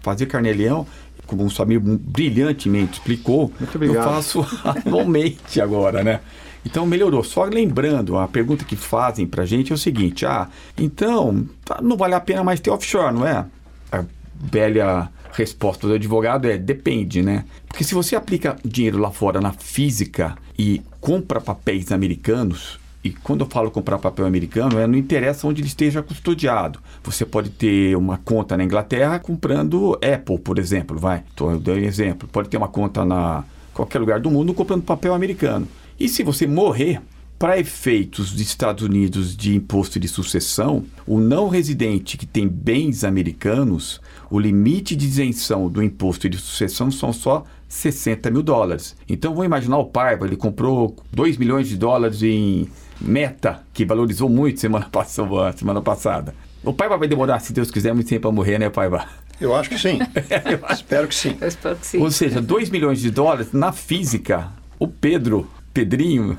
fazer 0.01 0.27
carnê-leão, 0.27 0.85
como 1.25 1.43
o 1.43 1.49
Samir 1.49 1.79
brilhantemente 1.81 2.99
explicou, 2.99 3.51
eu 3.81 3.95
faço 3.95 4.45
anualmente 4.63 5.59
agora, 5.59 6.03
né? 6.03 6.19
Então 6.65 6.85
melhorou. 6.85 7.23
Só 7.23 7.43
lembrando, 7.43 8.17
a 8.17 8.27
pergunta 8.27 8.65
que 8.65 8.75
fazem 8.75 9.25
para 9.25 9.43
a 9.43 9.45
gente 9.45 9.71
é 9.71 9.75
o 9.75 9.77
seguinte: 9.77 10.25
ah, 10.25 10.47
então 10.77 11.47
tá, 11.65 11.79
não 11.81 11.97
vale 11.97 12.15
a 12.15 12.19
pena 12.19 12.43
mais 12.43 12.59
ter 12.59 12.69
offshore, 12.69 13.13
não 13.13 13.27
é? 13.27 13.45
A 13.91 14.05
velha 14.35 15.09
resposta 15.33 15.87
do 15.87 15.93
advogado 15.93 16.47
é 16.47 16.57
depende, 16.57 17.21
né? 17.21 17.45
Porque 17.67 17.83
se 17.83 17.93
você 17.93 18.15
aplica 18.15 18.55
dinheiro 18.63 18.99
lá 18.99 19.11
fora 19.11 19.41
na 19.41 19.51
física 19.51 20.37
e 20.57 20.81
compra 21.01 21.41
papéis 21.41 21.91
americanos, 21.91 22.79
e 23.03 23.11
quando 23.11 23.41
eu 23.41 23.49
falo 23.49 23.69
comprar 23.69 23.97
papel 23.97 24.25
americano, 24.25 24.79
é, 24.79 24.87
não 24.87 24.97
interessa 24.97 25.45
onde 25.45 25.61
ele 25.61 25.67
esteja 25.67 26.01
custodiado. 26.01 26.79
Você 27.03 27.25
pode 27.25 27.49
ter 27.49 27.97
uma 27.97 28.17
conta 28.17 28.55
na 28.55 28.63
Inglaterra 28.63 29.19
comprando 29.19 29.95
Apple, 29.95 30.39
por 30.39 30.57
exemplo, 30.57 30.97
vai. 30.97 31.23
Estou 31.29 31.59
dando 31.59 31.81
um 31.81 31.83
exemplo. 31.83 32.29
Pode 32.31 32.47
ter 32.47 32.55
uma 32.55 32.69
conta 32.69 33.03
na 33.03 33.43
qualquer 33.73 33.99
lugar 33.99 34.19
do 34.21 34.31
mundo 34.31 34.53
comprando 34.53 34.83
papel 34.83 35.13
americano. 35.13 35.67
E 35.99 36.07
se 36.09 36.23
você 36.23 36.45
morrer, 36.47 37.01
Para 37.43 37.59
efeitos 37.59 38.31
dos 38.31 38.39
Estados 38.39 38.85
Unidos 38.85 39.35
de 39.35 39.53
imposto 39.53 39.99
de 39.99 40.07
sucessão, 40.07 40.85
o 41.05 41.19
não 41.19 41.49
residente 41.49 42.15
que 42.15 42.25
tem 42.25 42.47
bens 42.47 43.03
americanos, 43.03 43.99
o 44.29 44.39
limite 44.39 44.95
de 44.95 45.05
isenção 45.05 45.67
do 45.69 45.83
imposto 45.83 46.29
de 46.29 46.37
sucessão 46.37 46.89
são 46.89 47.11
só 47.11 47.43
60 47.67 48.31
mil 48.31 48.41
dólares. 48.41 48.95
Então, 49.09 49.31
vamos 49.31 49.47
imaginar 49.47 49.77
o 49.77 49.87
Paiva, 49.87 50.25
ele 50.25 50.37
comprou 50.37 50.95
2 51.11 51.35
milhões 51.35 51.67
de 51.67 51.75
dólares 51.75 52.23
em 52.23 52.69
Meta, 53.01 53.61
que 53.73 53.83
valorizou 53.83 54.29
muito 54.29 54.61
semana 54.61 54.87
passada. 54.89 55.51
Semana 55.57 55.81
passada. 55.81 56.33
O 56.63 56.71
Paiva 56.71 56.97
vai 56.97 57.09
demorar, 57.09 57.39
se 57.41 57.51
Deus 57.51 57.69
quiser, 57.69 57.93
muito 57.93 58.07
tempo 58.07 58.21
para 58.21 58.31
morrer, 58.31 58.57
né, 58.57 58.69
Paiva? 58.69 59.05
Eu 59.41 59.53
acho 59.53 59.69
que 59.69 59.77
sim. 59.77 59.99
espero 60.71 61.09
que 61.09 61.15
sim. 61.15 61.35
Eu 61.41 61.47
espero 61.49 61.75
que 61.75 61.87
sim. 61.87 61.97
Ou 61.97 62.09
seja, 62.09 62.41
2 62.41 62.69
milhões 62.69 63.01
de 63.01 63.11
dólares 63.11 63.51
na 63.51 63.73
física. 63.73 64.49
O 64.79 64.87
Pedro, 64.87 65.49
Pedrinho, 65.73 66.37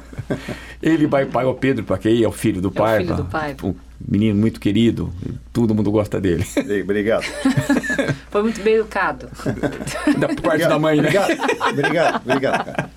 ele 0.82 1.06
vai 1.06 1.26
pai 1.26 1.44
o 1.44 1.54
Pedro, 1.54 1.82
para 1.84 1.98
quem 1.98 2.22
é 2.22 2.28
o 2.28 2.32
filho 2.32 2.60
do 2.60 2.68
É 2.68 2.70
o 2.70 2.74
pai. 2.74 2.98
filho 3.00 3.16
do 3.16 3.24
Paiva. 3.24 3.66
Um 3.66 3.74
menino 4.06 4.38
muito 4.38 4.60
querido, 4.60 5.12
todo 5.52 5.74
mundo 5.74 5.90
gosta 5.90 6.20
dele. 6.20 6.44
Obrigado. 6.82 7.24
Foi 8.30 8.42
muito 8.42 8.62
bem 8.62 8.74
educado. 8.74 9.28
da 10.18 10.28
parte 10.40 10.68
da 10.68 10.78
mãe, 10.78 11.00
né? 11.00 11.08
Obrigado, 11.08 11.70
obrigado, 11.70 12.22
obrigado. 12.24 12.64
cara. 12.64 12.90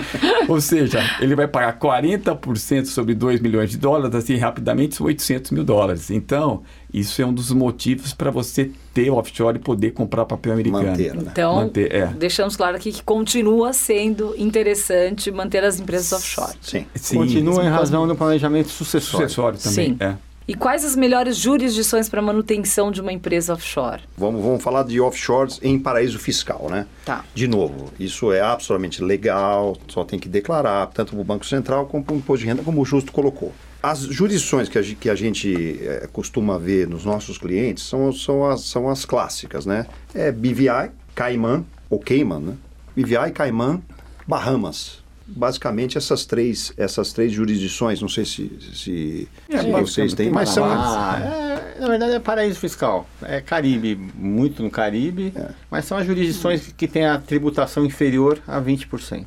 Ou 0.48 0.60
seja, 0.60 1.00
ele 1.20 1.34
vai 1.34 1.46
pagar 1.46 1.78
40% 1.78 2.86
sobre 2.86 3.14
2 3.14 3.40
milhões 3.40 3.70
de 3.70 3.78
dólares, 3.78 4.14
assim, 4.14 4.36
rapidamente, 4.36 4.96
são 4.96 5.06
800 5.06 5.50
mil 5.50 5.64
dólares. 5.64 6.10
Então, 6.10 6.62
isso 6.92 7.20
é 7.22 7.26
um 7.26 7.32
dos 7.32 7.50
motivos 7.52 8.12
para 8.12 8.30
você 8.30 8.70
ter 8.92 9.10
offshore 9.10 9.56
e 9.56 9.60
poder 9.60 9.92
comprar 9.92 10.24
papel 10.24 10.52
americano. 10.52 10.88
Manter, 10.88 11.14
né? 11.14 11.28
Então, 11.30 11.56
Manter, 11.56 11.94
é. 11.94 12.06
deixamos 12.06 12.56
claro 12.56 12.76
aqui 12.76 12.92
que 12.92 13.02
continua 13.02 13.72
sendo 13.72 14.34
interessante 14.36 15.30
manter 15.30 15.64
as 15.64 15.80
empresas 15.80 16.12
offshore. 16.12 16.56
Sim. 16.60 16.86
Sim, 16.94 17.16
Continua 17.16 17.64
em 17.64 17.68
razão 17.68 18.06
do 18.06 18.14
planejamento 18.14 18.68
sucessório. 18.68 19.28
sucessório 19.28 19.58
também. 19.58 19.90
Sim. 19.90 19.96
É. 20.00 20.31
E 20.46 20.54
quais 20.54 20.84
as 20.84 20.96
melhores 20.96 21.36
jurisdições 21.36 22.08
para 22.08 22.20
manutenção 22.20 22.90
de 22.90 23.00
uma 23.00 23.12
empresa 23.12 23.54
offshore? 23.54 24.02
Vamos, 24.16 24.42
vamos 24.42 24.62
falar 24.62 24.82
de 24.82 25.00
offshores 25.00 25.60
em 25.62 25.78
paraíso 25.78 26.18
fiscal, 26.18 26.68
né? 26.70 26.86
Tá. 27.04 27.24
De 27.34 27.46
novo, 27.46 27.92
isso 27.98 28.32
é 28.32 28.40
absolutamente 28.40 29.02
legal, 29.02 29.76
só 29.88 30.04
tem 30.04 30.18
que 30.18 30.28
declarar, 30.28 30.86
tanto 30.88 31.12
para 31.12 31.20
o 31.20 31.24
Banco 31.24 31.46
Central 31.46 31.86
como 31.86 32.02
para 32.02 32.14
o 32.14 32.18
Imposto 32.18 32.42
de 32.44 32.48
Renda, 32.48 32.62
como 32.62 32.80
o 32.80 32.84
Justo 32.84 33.12
colocou. 33.12 33.52
As 33.82 34.00
jurisdições 34.00 34.68
que 34.68 34.78
a, 34.78 34.82
que 34.82 35.10
a 35.10 35.14
gente 35.14 35.80
eh, 35.82 36.08
costuma 36.12 36.56
ver 36.56 36.86
nos 36.86 37.04
nossos 37.04 37.36
clientes 37.36 37.84
são, 37.84 38.12
são, 38.12 38.44
as, 38.48 38.60
são 38.62 38.88
as 38.88 39.04
clássicas, 39.04 39.66
né? 39.66 39.86
É 40.14 40.30
BVI, 40.30 40.92
Cayman, 41.14 41.64
ou 41.90 41.98
Cayman, 41.98 42.40
né? 42.40 42.54
BVI, 42.96 43.32
Cayman, 43.32 43.82
Bahamas. 44.26 45.01
Basicamente 45.34 45.96
essas 45.98 46.24
três, 46.24 46.72
essas 46.76 47.12
três 47.12 47.32
jurisdições, 47.32 48.00
não 48.00 48.08
sei 48.08 48.24
se, 48.24 48.50
se, 48.74 49.28
É, 49.48 49.58
se 49.62 49.70
vocês 49.70 50.12
têm, 50.14 50.30
mas 50.30 50.50
são, 50.50 50.64
Ah, 50.64 51.18
é, 51.76 51.80
na 51.80 51.88
verdade 51.88 52.12
é 52.12 52.18
paraíso 52.20 52.58
fiscal. 52.58 53.06
É 53.22 53.40
Caribe, 53.40 53.94
muito 54.14 54.62
no 54.62 54.70
Caribe, 54.70 55.32
mas 55.70 55.84
são 55.84 55.96
as 55.98 56.06
jurisdições 56.06 56.72
que 56.76 56.86
têm 56.86 57.06
a 57.06 57.18
tributação 57.18 57.84
inferior 57.84 58.38
a 58.46 58.60
20%. 58.60 59.24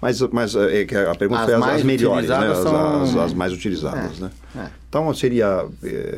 Mas, 0.00 0.20
mas 0.20 0.54
é, 0.54 0.84
que 0.84 0.94
a 0.94 1.14
pergunta 1.14 1.40
As 1.40 1.46
foi 1.46 1.54
as, 1.54 1.60
mais 1.60 1.76
as 1.76 1.82
melhores, 1.82 2.28
né? 2.28 2.36
As, 2.36 2.58
são- 2.58 3.02
as- 3.02 3.16
as 3.16 3.32
mais 3.32 3.52
utilizadas, 3.52 4.18
É, 4.18 4.24
né? 4.24 4.30
é. 4.58 4.66
Então 4.88 5.12
seria 5.14 5.64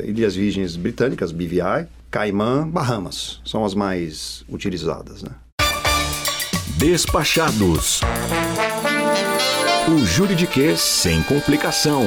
Ilhas 0.03 0.35
Virgens 0.35 0.75
Britânicas, 0.75 1.31
BVI, 1.31 1.87
Caimã, 2.11 2.67
Bahamas. 2.67 3.39
São 3.45 3.63
as 3.63 3.73
mais 3.73 4.43
utilizadas, 4.49 5.23
né? 5.23 5.31
Despachados. 6.77 8.01
O 9.91 10.05
juridiquês 10.05 10.79
sem 10.79 11.23
complicação. 11.23 12.03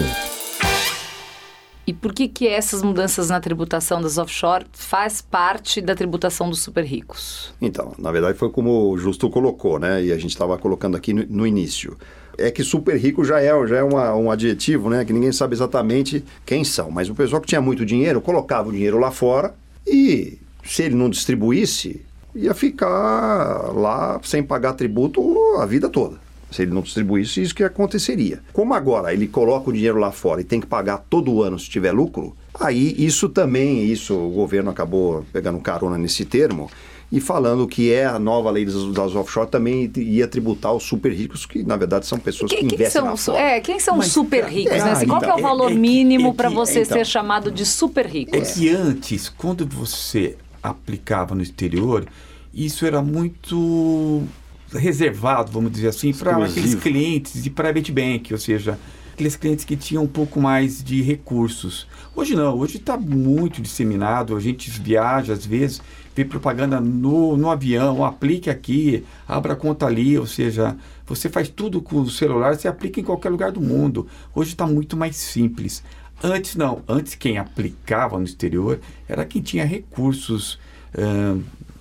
E 1.85 1.93
por 1.93 2.13
que 2.15 2.29
que 2.29 2.47
essas 2.47 2.81
mudanças 2.83 3.29
na 3.31 3.41
tributação 3.41 4.01
das 4.01 4.17
offshore 4.19 4.65
faz 4.73 5.21
parte 5.21 5.81
da 5.81 5.95
tributação 5.95 6.49
dos 6.49 6.61
super 6.61 6.85
ricos? 6.85 7.53
Então, 7.61 7.93
na 7.99 8.13
verdade 8.13 8.39
foi 8.39 8.51
como 8.51 8.91
o 8.91 8.99
Justo 8.99 9.29
colocou, 9.29 9.79
né? 9.81 10.03
E 10.05 10.13
a 10.13 10.17
gente 10.17 10.31
estava 10.31 10.57
colocando 10.59 10.97
aqui 10.97 11.13
no, 11.13 11.25
no 11.29 11.47
início. 11.47 11.97
É 12.39 12.51
que 12.51 12.63
super 12.63 12.97
rico 12.97 13.25
já 13.25 13.41
é, 13.41 13.51
já 13.67 13.79
é 13.79 13.83
uma- 13.83 14.15
um 14.15 14.31
adjetivo, 14.31 14.89
né? 14.89 15.05
Que 15.05 15.13
ninguém 15.13 15.33
sabe 15.33 15.55
exatamente 15.55 16.25
quem 16.47 16.63
são. 16.63 16.91
Mas 16.91 17.09
o 17.11 17.15
pessoal 17.15 17.41
que 17.43 17.49
tinha 17.49 17.61
muito 17.61 17.85
dinheiro 17.85 18.21
colocava 18.21 18.69
o 18.69 18.73
dinheiro 18.73 18.99
lá 18.99 19.11
fora 19.11 19.55
e 19.87 20.39
se 20.65 20.85
ele 20.85 20.95
não 20.95 21.11
distribuísse, 21.11 22.01
ia 22.35 22.55
ficar 22.55 23.73
lá 23.75 24.21
sem 24.23 24.41
pagar 24.43 24.75
tributo 24.75 25.21
a 25.59 25.67
vida 25.67 25.89
toda. 25.89 26.22
Se 26.53 26.63
ele 26.63 26.73
não 26.73 26.83
distribuísse, 26.83 27.41
isso 27.43 27.55
que 27.55 27.65
aconteceria. 27.65 28.41
Como 28.53 28.75
agora 28.75 29.13
ele 29.13 29.27
coloca 29.27 29.71
o 29.71 29.73
dinheiro 29.73 29.99
lá 29.99 30.13
fora 30.13 30.41
e 30.41 30.45
tem 30.45 30.61
que 30.61 30.67
pagar 30.67 30.99
todo 31.09 31.43
ano 31.43 31.59
se 31.59 31.69
tiver 31.71 31.93
lucro, 31.93 32.37
aí 32.61 32.95
isso 32.99 33.29
também, 33.29 33.85
isso 33.87 34.15
o 34.15 34.31
governo 34.31 34.71
acabou 34.71 35.25
pegando 35.33 35.59
carona 35.61 35.97
nesse 35.99 36.25
termo 36.25 36.71
e 37.11 37.21
falando 37.21 37.67
que 37.67 37.93
é 37.93 38.07
a 38.07 38.19
nova 38.19 38.51
lei 38.51 38.65
das, 38.65 38.75
das 38.93 39.15
offshore 39.15 39.47
também 39.51 39.91
ia 39.97 40.27
tributar 40.27 40.73
os 40.73 40.83
super 40.83 41.13
ricos, 41.13 41.45
que 41.45 41.63
na 41.63 41.77
verdade 41.77 42.07
são 42.07 42.19
pessoas 42.19 42.51
que, 42.51 42.57
Quem, 42.57 42.69
quem 42.69 42.77
investem 42.79 43.03
são, 43.03 43.11
lá 43.11 43.17
su- 43.19 43.33
fora. 43.33 43.39
é, 43.39 43.61
quem 43.61 43.79
são 43.79 43.99
os 43.99 44.07
super 44.07 44.45
é, 44.45 44.49
ricos, 44.49 44.73
é, 44.73 44.85
né? 44.85 44.93
Assim, 44.93 45.07
Qual 45.07 45.21
que 45.21 45.27
é 45.27 45.29
o 45.29 45.33
então, 45.39 45.43
valor 45.49 45.71
é 45.71 45.75
que- 45.75 45.79
mínimo 45.79 46.29
é 46.31 46.33
para 46.33 46.49
que- 46.49 46.55
você 46.55 46.81
então. 46.83 46.97
ser 46.97 47.05
chamado 47.07 47.51
de 47.51 47.67
super 47.67 48.07
rico? 48.07 48.35
É 48.35 48.41
que 48.41 48.69
antes, 48.71 49.29
quando 49.29 49.67
você 49.67 50.37
aplicava 50.63 51.35
no 51.35 51.43
exterior, 51.43 52.07
isso 52.55 52.87
era 52.87 53.03
muito 53.03 54.23
reservado, 54.73 55.53
vamos 55.53 55.73
dizer 55.73 55.89
assim, 55.89 56.13
para 56.13 56.45
aqueles 56.45 56.75
clientes 56.75 57.43
de 57.43 57.51
private 57.51 57.93
bank, 57.93 58.33
ou 58.33 58.39
seja, 58.39 58.79
aqueles 59.13 59.37
clientes 59.37 59.65
que 59.65 59.77
tinham 59.77 60.05
um 60.05 60.09
pouco 60.09 60.41
mais 60.41 60.83
de 60.83 61.03
recursos. 61.03 61.87
Hoje 62.15 62.35
não, 62.35 62.57
hoje 62.59 62.77
está 62.77 62.97
muito 62.97 63.61
disseminado, 63.61 64.37
a 64.37 64.41
gente 64.41 64.71
viaja 64.71 65.33
às 65.33 65.45
vezes, 65.45 65.81
vê 66.15 66.25
propaganda 66.25 66.81
no, 66.81 67.37
no 67.37 67.51
avião, 67.51 68.05
aplique 68.05 68.51
aqui, 68.51 69.05
abra 69.27 69.55
conta 69.55 69.87
ali, 69.87 70.19
ou 70.19 70.27
seja, 70.27 70.77
você 71.07 71.29
faz 71.29 71.49
tudo 71.49 71.81
com 71.81 72.01
o 72.01 72.11
celular, 72.11 72.57
você 72.57 72.69
aplica 72.69 73.01
em 73.01 73.05
qualquer 73.05 73.31
lugar 73.31 73.53
do 73.53 73.61
mundo. 73.61 74.07
Hoje 74.35 74.51
está 74.51 74.67
muito 74.67 74.97
mais 74.97 75.17
simples. 75.17 75.83
Antes 76.23 76.55
não, 76.55 76.83
antes 76.87 77.15
quem 77.15 77.37
aplicava 77.37 78.19
no 78.19 78.25
exterior 78.25 78.79
era 79.09 79.25
quem 79.25 79.43
tinha 79.43 79.65
recursos, 79.65 80.59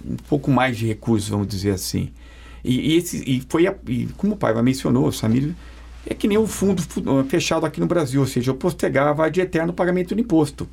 um 0.04 0.16
pouco 0.28 0.50
mais 0.50 0.78
de 0.78 0.88
recursos, 0.88 1.30
vamos 1.30 1.48
dizer 1.48 1.72
assim. 1.72 2.12
E, 2.64 2.94
e 2.94 2.98
esse, 2.98 3.18
e 3.26 3.44
foi, 3.50 3.68
a- 3.68 3.76
e 3.88 4.08
como 4.18 4.34
o 4.34 4.38
Paiva 4.38 4.62
mencionou, 4.62 5.12
Samir, 5.12 5.54
é 6.06 6.14
que 6.14 6.28
nem 6.28 6.38
o 6.38 6.48
fundo 6.48 6.82
fu- 6.82 7.04
fechado 7.30 7.66
aqui 7.66 7.80
no 7.80 7.86
Brasil, 7.88 8.22
ou 8.22 8.28
seja, 8.28 8.52
eu 8.52 8.56
postergava 8.56 9.30
de 9.30 9.42
eterno 9.42 9.72
pagamento 9.74 10.14
do 10.16 10.22
imposto. 10.22 10.68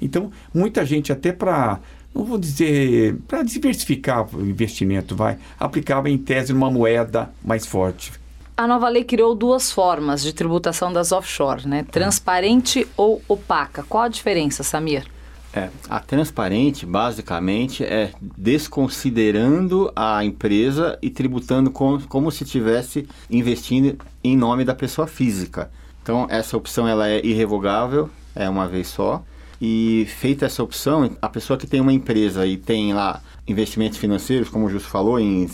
Então, 0.00 0.30
muita 0.54 0.84
gente 0.86 1.12
até 1.12 1.30
para, 1.32 1.78
não 2.14 2.24
vou 2.24 2.38
dizer, 2.38 3.16
para 3.28 3.42
diversificar 3.42 4.26
o 4.34 4.40
investimento, 4.40 5.14
vai, 5.14 5.36
aplicava 5.58 6.08
em 6.08 6.16
tese 6.16 6.52
numa 6.52 6.70
moeda 6.70 7.30
mais 7.44 7.66
forte. 7.66 8.12
A 8.56 8.66
nova 8.66 8.88
lei 8.88 9.04
criou 9.04 9.34
duas 9.34 9.70
formas 9.72 10.22
de 10.22 10.32
tributação 10.34 10.92
das 10.92 11.12
offshore, 11.12 11.66
né? 11.66 11.84
Transparente 11.90 12.86
ou 12.96 13.22
opaca. 13.28 13.82
Qual 13.88 14.04
a 14.04 14.08
diferença, 14.08 14.62
Samir? 14.62 15.04
É, 15.52 15.68
a 15.88 15.98
transparente, 15.98 16.86
basicamente, 16.86 17.82
é 17.82 18.12
desconsiderando 18.36 19.92
a 19.96 20.24
empresa 20.24 20.98
e 21.02 21.10
tributando 21.10 21.70
com- 21.70 22.00
como 22.08 22.30
se 22.30 22.44
estivesse 22.44 23.08
investindo 23.28 23.96
em 24.22 24.36
nome 24.36 24.64
da 24.64 24.74
pessoa 24.74 25.06
física. 25.06 25.70
Então, 26.02 26.26
essa 26.30 26.56
opção 26.56 26.86
ela 26.86 27.08
é 27.08 27.24
irrevogável, 27.24 28.08
é 28.34 28.48
uma 28.48 28.66
vez 28.68 28.88
só. 28.88 29.22
E 29.60 30.06
feita 30.08 30.46
essa 30.46 30.62
opção, 30.62 31.10
a 31.20 31.28
pessoa 31.28 31.58
que 31.58 31.66
tem 31.66 31.80
uma 31.80 31.92
empresa 31.92 32.46
e 32.46 32.56
tem 32.56 32.94
lá 32.94 33.20
investimentos 33.46 33.98
financeiros, 33.98 34.48
como 34.48 34.66
o 34.66 34.70
Justo 34.70 34.88
falou, 34.88 35.20
em, 35.20 35.48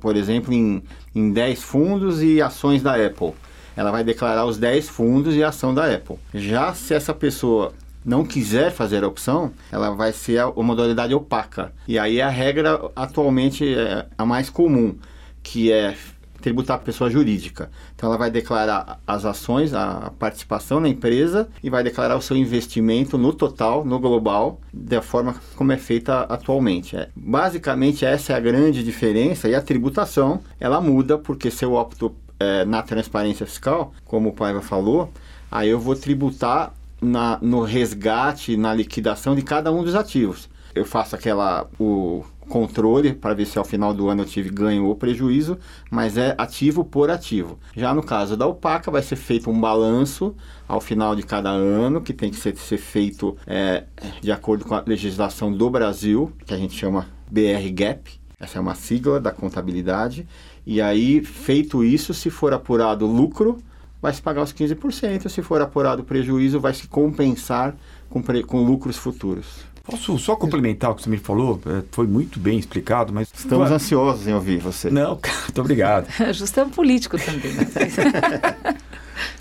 por 0.00 0.16
exemplo, 0.16 0.52
em, 0.52 0.82
em 1.14 1.30
10 1.30 1.62
fundos 1.62 2.22
e 2.22 2.42
ações 2.42 2.82
da 2.82 2.94
Apple. 2.94 3.32
Ela 3.76 3.90
vai 3.90 4.02
declarar 4.02 4.44
os 4.46 4.58
10 4.58 4.88
fundos 4.88 5.34
e 5.36 5.42
a 5.44 5.48
ação 5.48 5.72
da 5.72 5.86
Apple. 5.94 6.16
Já 6.34 6.74
se 6.74 6.92
essa 6.92 7.14
pessoa 7.14 7.72
não 8.04 8.24
quiser 8.24 8.70
fazer 8.70 9.04
a 9.04 9.08
opção, 9.08 9.52
ela 9.70 9.90
vai 9.90 10.12
ser 10.12 10.38
a, 10.38 10.44
a 10.44 10.62
modalidade 10.62 11.14
opaca. 11.14 11.72
E 11.86 11.98
aí 11.98 12.20
a 12.20 12.28
regra 12.28 12.90
atualmente 12.94 13.74
é 13.74 14.06
a 14.16 14.24
mais 14.24 14.50
comum, 14.50 14.96
que 15.42 15.72
é 15.72 15.96
tributar 16.42 16.76
a 16.76 16.80
pessoa 16.80 17.08
jurídica. 17.08 17.70
Então 17.94 18.08
ela 18.08 18.18
vai 18.18 18.30
declarar 18.30 19.00
as 19.06 19.24
ações, 19.24 19.72
a 19.72 20.12
participação 20.18 20.80
na 20.80 20.88
empresa 20.88 21.48
e 21.62 21.70
vai 21.70 21.82
declarar 21.82 22.16
o 22.16 22.20
seu 22.20 22.36
investimento 22.36 23.16
no 23.16 23.32
total, 23.32 23.84
no 23.84 23.98
global, 23.98 24.60
da 24.72 25.00
forma 25.00 25.36
como 25.54 25.72
é 25.72 25.78
feita 25.78 26.22
atualmente. 26.22 26.96
É, 26.96 27.08
basicamente 27.14 28.04
essa 28.04 28.32
é 28.32 28.36
a 28.36 28.40
grande 28.40 28.82
diferença 28.82 29.48
e 29.48 29.54
a 29.54 29.62
tributação 29.62 30.40
ela 30.60 30.80
muda 30.80 31.16
porque 31.16 31.50
se 31.50 31.64
eu 31.64 31.74
opto 31.74 32.14
é, 32.38 32.64
na 32.64 32.82
transparência 32.82 33.46
fiscal, 33.46 33.94
como 34.04 34.30
o 34.30 34.32
Paiva 34.32 34.60
falou, 34.60 35.10
aí 35.50 35.68
eu 35.68 35.78
vou 35.78 35.94
tributar 35.94 36.74
na, 37.02 37.38
no 37.42 37.62
resgate, 37.62 38.56
na 38.56 38.72
liquidação 38.72 39.34
de 39.34 39.42
cada 39.42 39.72
um 39.72 39.82
dos 39.82 39.94
ativos. 39.94 40.48
eu 40.74 40.84
faço 40.86 41.14
aquela 41.14 41.68
o 41.78 42.24
controle 42.48 43.14
para 43.14 43.34
ver 43.34 43.46
se 43.46 43.58
ao 43.58 43.64
final 43.64 43.94
do 43.94 44.08
ano 44.08 44.22
eu 44.22 44.26
tive 44.26 44.50
ganho 44.50 44.84
ou 44.84 44.94
prejuízo, 44.94 45.58
mas 45.90 46.16
é 46.16 46.34
ativo 46.36 46.84
por 46.84 47.10
ativo. 47.10 47.58
Já 47.74 47.94
no 47.94 48.02
caso 48.02 48.36
da 48.36 48.46
Opaca, 48.46 48.90
vai 48.90 49.02
ser 49.02 49.16
feito 49.16 49.50
um 49.50 49.58
balanço 49.58 50.34
ao 50.68 50.80
final 50.80 51.14
de 51.16 51.22
cada 51.22 51.50
ano, 51.50 52.00
que 52.00 52.12
tem 52.12 52.30
que 52.30 52.36
ser, 52.36 52.56
ser 52.56 52.78
feito 52.78 53.36
é, 53.46 53.84
de 54.20 54.30
acordo 54.30 54.64
com 54.64 54.74
a 54.74 54.82
legislação 54.86 55.52
do 55.52 55.70
Brasil, 55.70 56.32
que 56.46 56.52
a 56.52 56.58
gente 56.58 56.74
chama 56.74 57.06
BR 57.30 57.70
GAP, 57.72 58.20
essa 58.42 58.58
é 58.58 58.60
uma 58.60 58.74
sigla 58.74 59.20
da 59.20 59.30
contabilidade. 59.30 60.26
E 60.66 60.82
aí, 60.82 61.22
feito 61.22 61.84
isso, 61.84 62.12
se 62.12 62.28
for 62.28 62.52
apurado 62.52 63.06
lucro, 63.06 63.58
vai 64.02 64.12
se 64.12 64.20
pagar 64.20 64.42
os 64.42 64.52
15%. 64.52 65.28
Se 65.28 65.40
for 65.40 65.62
apurado 65.62 66.02
prejuízo, 66.02 66.58
vai 66.58 66.74
se 66.74 66.88
compensar 66.88 67.74
com, 68.10 68.20
com 68.44 68.62
lucros 68.62 68.96
futuros. 68.96 69.64
Posso 69.84 70.16
só 70.18 70.36
complementar 70.36 70.90
o 70.90 70.94
que 70.94 71.02
você 71.02 71.10
me 71.10 71.16
falou? 71.16 71.60
É, 71.66 71.82
foi 71.90 72.06
muito 72.06 72.38
bem 72.38 72.58
explicado, 72.58 73.12
mas. 73.12 73.28
Estamos 73.34 73.70
ansiosos 73.70 74.26
em 74.26 74.32
ouvir 74.32 74.58
você. 74.58 74.90
Não, 74.90 75.18
muito 75.42 75.60
obrigado. 75.60 76.08
Justo 76.32 76.60
é 76.60 76.64
um 76.64 76.70
político 76.70 77.16
também, 77.18 77.52
né? 77.52 77.66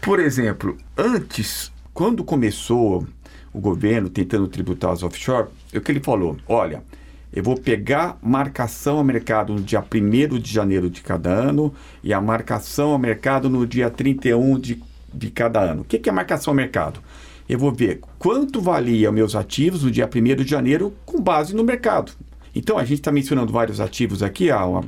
Por 0.02 0.20
exemplo, 0.20 0.78
antes, 0.98 1.72
quando 1.94 2.24
começou 2.24 3.06
o 3.54 3.60
governo 3.60 4.10
tentando 4.10 4.48
tributar 4.48 4.94
os 4.94 5.04
offshore, 5.04 5.48
o 5.76 5.82
que 5.82 5.92
ele 5.92 6.00
falou? 6.00 6.38
Olha, 6.48 6.84
eu 7.34 7.42
vou 7.42 7.56
pegar 7.56 8.18
marcação 8.22 8.98
ao 8.98 9.04
mercado 9.04 9.54
no 9.54 9.62
dia 9.62 9.82
1 9.82 10.38
de 10.38 10.52
janeiro 10.52 10.90
de 10.90 11.02
cada 11.02 11.30
ano 11.30 11.74
e 12.04 12.14
a 12.14 12.20
marcação 12.20 12.92
ao 12.92 13.00
mercado 13.00 13.50
no 13.50 13.66
dia 13.66 13.90
31 13.90 14.60
de, 14.60 14.84
de 15.14 15.30
cada 15.32 15.62
ano. 15.62 15.82
O 15.82 15.86
que, 15.86 15.98
que 15.98 16.10
é 16.10 16.12
marcação 16.12 16.52
ao 16.52 16.56
mercado? 16.56 17.00
Eu 17.48 17.58
vou 17.58 17.72
ver 17.72 18.02
quanto 18.20 18.60
valia 18.60 19.12
meus 19.12 19.34
ativos 19.34 19.84
no 19.84 19.92
dia 19.92 20.10
1 20.14 20.44
de 20.44 20.50
janeiro 20.50 20.94
com 21.06 21.22
base 21.22 21.56
no 21.56 21.64
mercado. 21.64 22.12
Então 22.54 22.78
a 22.78 22.84
gente 22.84 23.00
está 23.00 23.12
mencionando 23.12 23.54
vários 23.54 23.80
ativos 23.80 24.22
aqui. 24.22 24.52
Ah, 24.52 24.82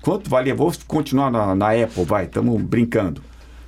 quanto 0.00 0.30
valia? 0.30 0.54
Vou 0.54 0.72
continuar 0.86 1.30
na, 1.30 1.54
na 1.54 1.72
Apple, 1.72 2.04
vai, 2.04 2.24
estamos 2.24 2.60
brincando. 2.62 3.22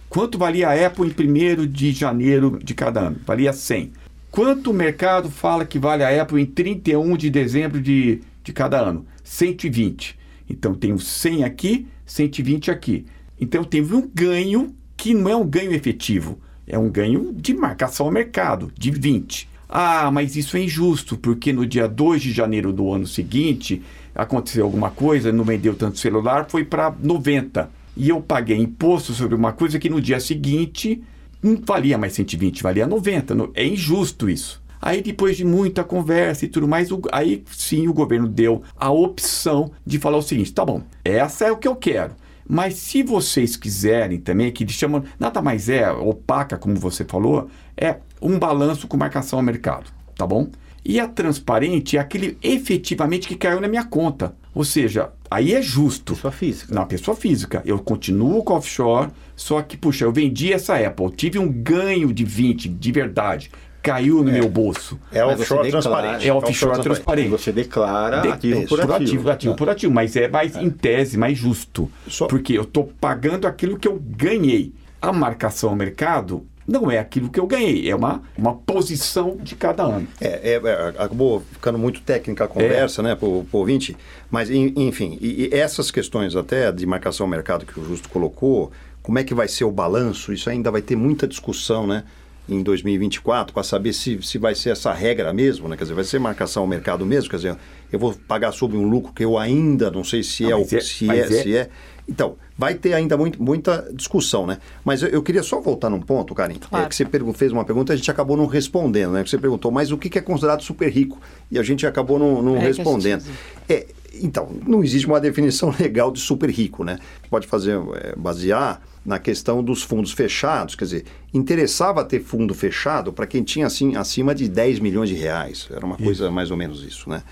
Quanto 0.08 0.38
valia 0.38 0.68
a 0.68 0.87
Apple 0.87 1.12
em 1.18 1.60
1 1.62 1.66
de 1.66 1.92
janeiro 1.92 2.58
de 2.62 2.72
cada 2.72 3.00
ano? 3.00 3.16
Valia 3.26 3.52
100. 3.52 3.92
Quanto 4.35 4.73
o 4.73 4.75
mercado 4.75 5.31
fala 5.31 5.64
que 5.64 5.79
vale 5.79 6.03
a 6.03 6.20
Apple 6.20 6.42
em 6.42 6.44
31 6.44 7.16
de 7.16 7.31
dezembro 7.31 7.81
de, 7.81 8.20
de 8.42 8.53
cada 8.53 8.81
ano? 8.81 9.07
120. 9.23 10.18
Então 10.51 10.75
tenho 10.75 10.99
100 10.99 11.44
aqui, 11.44 11.87
120 12.05 12.68
aqui. 12.68 13.07
Então 13.40 13.62
teve 13.62 13.94
um 13.94 14.11
ganho 14.12 14.75
que 14.97 15.14
não 15.14 15.31
é 15.31 15.37
um 15.37 15.47
ganho 15.47 15.73
efetivo, 15.73 16.40
é 16.66 16.77
um 16.77 16.90
ganho 16.90 17.33
de 17.33 17.55
marcação 17.55 18.07
ao 18.07 18.12
mercado, 18.12 18.73
de 18.77 18.90
20. 18.90 19.49
Ah, 19.68 20.11
mas 20.11 20.35
isso 20.35 20.57
é 20.57 20.64
injusto, 20.64 21.16
porque 21.16 21.53
no 21.53 21.64
dia 21.64 21.87
2 21.87 22.20
de 22.20 22.33
janeiro 22.33 22.73
do 22.73 22.92
ano 22.92 23.07
seguinte 23.07 23.83
aconteceu 24.12 24.64
alguma 24.64 24.90
coisa, 24.90 25.31
não 25.31 25.44
vendeu 25.44 25.77
tanto 25.77 25.97
celular, 26.01 26.47
foi 26.51 26.64
para 26.64 26.92
90. 27.01 27.70
E 27.97 28.09
eu 28.09 28.20
paguei 28.20 28.57
imposto 28.57 29.12
sobre 29.12 29.37
uma 29.37 29.53
coisa 29.53 29.79
que 29.79 29.88
no 29.88 30.01
dia 30.01 30.18
seguinte 30.18 31.01
não 31.44 31.61
valia 31.62 31.98
mais 31.98 32.14
120, 32.14 32.62
valia 32.62 32.87
90. 32.87 33.50
É 33.54 33.66
injusto 33.66 34.30
isso. 34.30 34.62
Aí, 34.80 35.02
depois 35.02 35.37
de 35.37 35.44
muita 35.44 35.85
conversa 35.85 36.44
e 36.44 36.48
tudo 36.48 36.66
mais, 36.66 36.90
o, 36.90 37.00
aí 37.12 37.44
sim 37.50 37.87
o 37.87 37.92
governo 37.94 38.28
deu 38.28 38.62
a 38.76 38.90
opção 38.90 39.70
de 39.85 39.98
falar 39.98 40.18
o 40.18 40.22
seguinte: 40.22 40.52
tá 40.52 40.64
bom, 40.64 40.83
essa 41.04 41.46
é 41.46 41.52
o 41.52 41.57
que 41.57 41.68
eu 41.68 41.76
quero. 41.76 42.12
Mas 42.46 42.74
se 42.74 43.02
vocês 43.02 43.57
quiserem 43.57 44.20
também, 44.20 44.52
que 44.52 44.64
eles 44.64 44.74
chamam, 44.74 45.02
nada 45.18 45.40
mais 45.40 45.68
é 45.68 45.90
opaca, 45.90 46.59
como 46.59 46.76
você 46.76 47.04
falou, 47.04 47.48
é 47.76 47.96
um 48.20 48.38
balanço 48.38 48.87
com 48.87 48.96
marcação 48.96 49.38
ao 49.38 49.42
mercado, 49.42 49.90
tá 50.14 50.26
bom? 50.26 50.48
E 50.85 51.00
a 51.00 51.09
transparente 51.09 51.96
é 51.96 52.00
aquele 52.00 52.37
efetivamente 52.42 53.26
que 53.26 53.37
caiu 53.37 53.61
na 53.61 53.68
minha 53.68 53.85
conta. 53.85 54.37
Ou 54.54 54.64
seja, 54.64 55.11
aí 55.30 55.54
é 55.54 55.62
justo. 55.62 56.14
Pessoa 56.14 56.30
física. 56.30 56.74
Na 56.74 56.85
pessoa 56.85 57.16
física. 57.16 57.62
Eu 57.64 57.78
continuo 57.78 58.44
com 58.44 58.52
offshore, 58.52 59.11
só 59.37 59.62
que, 59.62 59.77
puxa, 59.77 60.05
eu 60.05 60.12
vendi 60.12 60.53
essa 60.53 60.77
Apple, 60.77 61.11
tive 61.11 61.38
um 61.38 61.49
ganho 61.49 62.12
de 62.12 62.25
20, 62.25 62.68
de 62.68 62.92
verdade. 62.92 63.51
Caiu 63.83 64.23
no 64.23 64.31
é. 64.31 64.33
meu 64.33 64.49
bolso. 64.49 64.99
É 65.12 65.23
offshore 65.23 65.70
transparente. 65.70 66.27
É 66.27 66.33
offshore 66.33 66.81
transparente. 66.81 67.29
Você 67.29 67.53
declara 67.53 68.23
de, 68.23 68.29
ativo 68.29 68.66
por 68.66 68.81
ativo. 68.81 68.94
ativo. 68.94 69.31
ativo 69.31 69.55
por 69.55 69.68
ativo, 69.68 69.92
mas 69.92 70.16
é 70.16 70.27
mais, 70.27 70.57
é. 70.57 70.62
em 70.62 70.70
tese, 70.70 71.18
mais 71.18 71.37
justo. 71.37 71.90
Só... 72.09 72.27
Porque 72.27 72.55
eu 72.55 72.62
estou 72.62 72.90
pagando 72.99 73.47
aquilo 73.47 73.79
que 73.79 73.87
eu 73.87 74.01
ganhei. 74.03 74.73
A 75.03 75.12
marcação 75.12 75.68
ao 75.68 75.77
mercado 75.77 76.47
não 76.66 76.90
é 76.90 76.99
aquilo 76.99 77.29
que 77.29 77.38
eu 77.38 77.47
ganhei, 77.47 77.90
é 77.90 77.94
uma, 77.94 78.23
uma 78.37 78.55
posição 78.55 79.37
de 79.37 79.55
cada 79.55 79.83
ano. 79.83 80.09
É, 80.20 80.55
é, 80.55 80.55
é 80.55 80.88
acabou 80.99 81.42
ficando 81.53 81.79
muito 81.79 82.01
técnica 82.01 82.44
a 82.44 82.49
conversa, 82.49 83.03
é. 83.03 83.05
né, 83.05 83.14
para 83.14 83.29
o 83.29 83.47
ouvinte, 83.53 83.97
mas 84.31 84.51
enfim, 84.51 85.18
e, 85.20 85.51
e, 85.53 85.55
essas 85.55 85.90
questões 85.90 86.35
até 86.35 86.73
de 86.73 86.87
marcação 86.87 87.27
ao 87.27 87.31
mercado 87.31 87.66
que 87.66 87.79
o 87.79 87.85
Justo 87.85 88.09
colocou, 88.09 88.73
como 89.05 89.19
é 89.19 89.23
que 89.23 89.35
vai 89.35 89.47
ser 89.47 89.64
o 89.64 89.71
balanço, 89.71 90.33
isso 90.33 90.49
ainda 90.49 90.71
vai 90.71 90.81
ter 90.81 90.97
muita 90.97 91.29
discussão, 91.29 91.87
né? 91.87 92.05
Em 92.49 92.62
2024, 92.62 93.53
para 93.53 93.62
saber 93.62 93.93
se, 93.93 94.21
se 94.23 94.38
vai 94.38 94.55
ser 94.55 94.71
essa 94.71 94.93
regra 94.95 95.31
mesmo, 95.33 95.69
né? 95.69 95.77
Quer 95.77 95.85
dizer, 95.85 95.95
vai 95.95 96.05
ser 96.05 96.19
marcação 96.19 96.62
ao 96.62 96.67
mercado 96.67 97.05
mesmo? 97.05 97.29
Quer 97.29 97.37
dizer, 97.37 97.57
eu 97.93 97.99
vou 97.99 98.14
pagar 98.27 98.53
sobre 98.53 98.79
um 98.79 98.88
lucro 98.88 99.12
que 99.12 99.23
eu 99.23 99.37
ainda 99.37 99.90
não 99.90 100.03
sei 100.03 100.23
se, 100.23 100.51
é, 100.51 100.57
o, 100.57 100.62
é, 100.62 100.81
se, 100.81 101.11
é, 101.11 101.27
se 101.27 101.55
é. 101.55 101.69
Então, 102.09 102.37
vai 102.57 102.75
ter 102.75 102.95
ainda 102.95 103.17
muito, 103.17 103.43
muita 103.43 103.90
discussão, 103.93 104.47
né? 104.47 104.57
Mas 104.83 105.03
eu, 105.03 105.09
eu, 105.11 105.23
queria 105.23 105.43
só 105.43 105.61
voltar 105.61 105.90
num 105.90 106.01
ponto, 106.01 106.35
Karim, 106.35 106.55
claro. 106.55 106.87
é, 106.87 106.88
que 106.88 106.97
você 106.97 107.07
fez 107.35 107.53
uma 107.53 107.64
pergunta 107.64 107.93
e 107.93 107.95
a 107.95 107.97
gente 107.97 108.11
acabou 108.11 108.38
não 108.38 108.47
respondendo, 108.47 109.12
né? 109.12 109.23
Que 109.23 109.29
você 109.29 109.38
perguntou, 109.38 109.71
mas 109.71 109.93
o 109.93 109.99
que 109.99 110.19
é 110.19 110.23
considerado 110.23 110.62
super 110.62 110.90
rico? 110.90 111.21
E 111.51 111.59
a 111.59 111.62
gente 111.62 111.87
acabou 111.87 112.19
não, 112.19 112.40
não 112.40 112.57
é 112.57 112.61
respondendo. 112.61 113.23
É, 113.69 113.87
então, 114.14 114.49
não 114.67 114.83
existe 114.83 115.07
uma 115.07 115.21
definição 115.21 115.73
legal 115.79 116.11
de 116.11 116.21
super 116.21 116.49
rico, 116.49 116.85
né? 116.85 116.99
Pode 117.29 117.47
fazer, 117.47 117.79
é, 117.97 118.14
basear 118.17 118.81
na 119.05 119.19
questão 119.19 119.62
dos 119.62 119.83
fundos 119.83 120.12
fechados, 120.12 120.75
quer 120.75 120.85
dizer, 120.85 121.05
interessava 121.33 122.05
ter 122.05 122.21
fundo 122.21 122.55
fechado 122.55 123.12
para 123.12 123.27
quem 123.27 123.43
tinha 123.43 123.67
assim 123.67 123.97
acima 123.97 124.35
de 124.35 124.49
10 124.49 124.79
milhões 124.79 125.11
de 125.11 125.14
reais. 125.14 125.69
Era 125.71 125.85
uma 125.85 125.97
isso. 125.97 126.05
coisa 126.05 126.31
mais 126.31 126.51
ou 126.51 126.57
menos 126.57 126.83
isso, 126.83 127.11
né? 127.11 127.23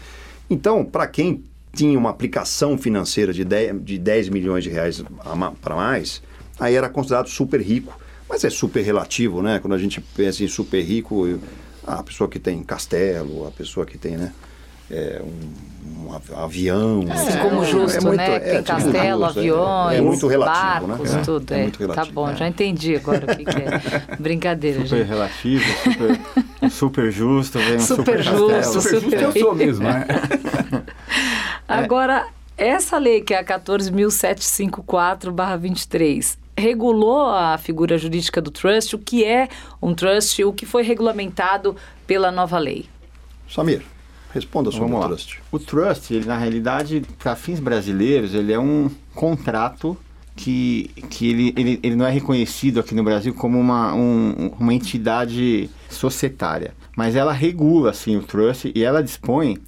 Então, 0.51 0.85
para 0.85 1.07
quem 1.07 1.43
tinha 1.75 1.99
uma 1.99 2.11
aplicação 2.11 2.77
financeira 2.77 3.33
de 3.33 3.45
10, 3.45 3.83
de 3.83 3.99
10 3.99 4.29
milhões 4.29 4.65
de 4.65 4.71
reais 4.71 5.03
para 5.63 5.75
mais, 5.75 6.23
aí 6.61 6.75
era 6.75 6.89
considerado 6.89 7.29
super 7.29 7.61
rico. 7.61 7.99
Mas 8.29 8.45
é 8.45 8.51
super 8.51 8.83
relativo, 8.83 9.43
né? 9.43 9.59
Quando 9.59 9.75
a 9.75 9.79
gente 9.79 10.01
pensa 10.01 10.43
em 10.43 10.49
super 10.49 10.81
rico, 10.83 11.39
a 11.87 12.03
pessoa 12.03 12.29
que 12.29 12.39
tem 12.39 12.63
castelo, 12.63 13.47
a 13.47 13.51
pessoa 13.51 13.85
que 13.85 13.99
tem, 13.99 14.17
né? 14.17 14.33
É, 14.93 15.23
um, 15.23 16.07
um, 16.07 16.13
avião. 16.37 17.07
É, 17.09 17.13
assim 17.13 17.39
como 17.39 17.65
justo, 17.65 17.97
é 17.97 18.01
muito, 18.03 18.19
né? 18.19 18.39
Tem 18.39 18.57
é, 18.57 18.63
castelo, 18.63 19.25
justo, 19.25 19.39
aviões, 19.39 19.99
é, 19.99 20.03
muito 20.03 20.27
relativo, 20.27 20.87
né? 20.87 20.95
barcos, 20.95 21.15
né? 21.15 21.23
tudo. 21.25 21.51
É, 21.53 21.63
muito 21.63 21.79
tá 21.79 21.85
relativo. 21.85 22.07
Tá 22.07 22.13
bom, 22.13 22.37
já 22.37 22.47
entendi 22.47 22.97
agora 22.97 23.25
o 23.25 23.29
que, 23.37 23.45
que 23.45 23.59
é. 23.59 23.81
Brincadeira, 24.21 24.83
super 24.83 24.99
gente. 24.99 25.09
relativo, 25.09 25.65
super, 25.83 26.21
super 26.71 27.11
justo, 27.11 27.59
vem 27.59 27.77
um 27.77 27.81
super, 27.81 28.05
super 28.05 28.23
justo, 28.23 28.49
castelo. 28.49 28.83
Super, 28.83 29.01
super 29.01 29.19
justo 29.19 29.39
eu 29.39 29.43
sou 29.43 29.55
mesmo, 29.55 29.85
né? 29.85 30.05
Agora, 31.67 32.27
essa 32.57 32.99
lei, 32.99 33.23
que 33.23 33.33
é 33.33 33.39
a 33.39 33.45
14.754-23, 33.45 36.37
regulou 36.57 37.29
a 37.29 37.57
figura 37.57 37.97
jurídica 37.97 38.43
do 38.43 38.51
trust, 38.51 38.95
o 38.95 38.99
que 38.99 39.25
é 39.25 39.49
um 39.81 39.95
trust, 39.95 40.45
o 40.45 40.53
que 40.53 40.67
foi 40.67 40.83
regulamentado 40.83 41.75
pela 42.07 42.31
nova 42.31 42.59
lei. 42.59 42.85
Samir, 43.49 43.83
responda 44.33 44.71
sobre 44.71 44.89
Vamos 44.89 44.99
o 44.99 45.01
lá. 45.01 45.09
trust. 45.09 45.41
O 45.51 45.59
trust, 45.59 46.15
ele, 46.15 46.27
na 46.27 46.37
realidade, 46.39 47.03
para 47.19 47.37
fins 47.37 47.61
brasileiros, 47.61 48.35
ele 48.35 48.53
é 48.53 48.59
um 48.59 48.91
contrato 49.15 49.97
que, 50.35 50.91
que 51.11 51.29
ele, 51.29 51.55
ele, 51.57 51.81
ele 51.83 51.97
não 51.97 52.07
é 52.07 52.11
reconhecido 52.11 52.81
aqui 52.81 52.95
no 52.95 53.05
Brasil 53.05 53.35
como 53.35 53.59
uma, 53.59 53.95
um, 53.95 54.51
uma 54.59 54.75
entidade 54.75 55.69
societária. 55.91 56.75
Mas 56.97 57.15
ela 57.15 57.33
regula, 57.33 57.91
assim, 57.91 58.17
o 58.17 58.23
trust 58.23 58.73
e 58.75 58.83
ela 58.83 59.03
dispõe 59.03 59.59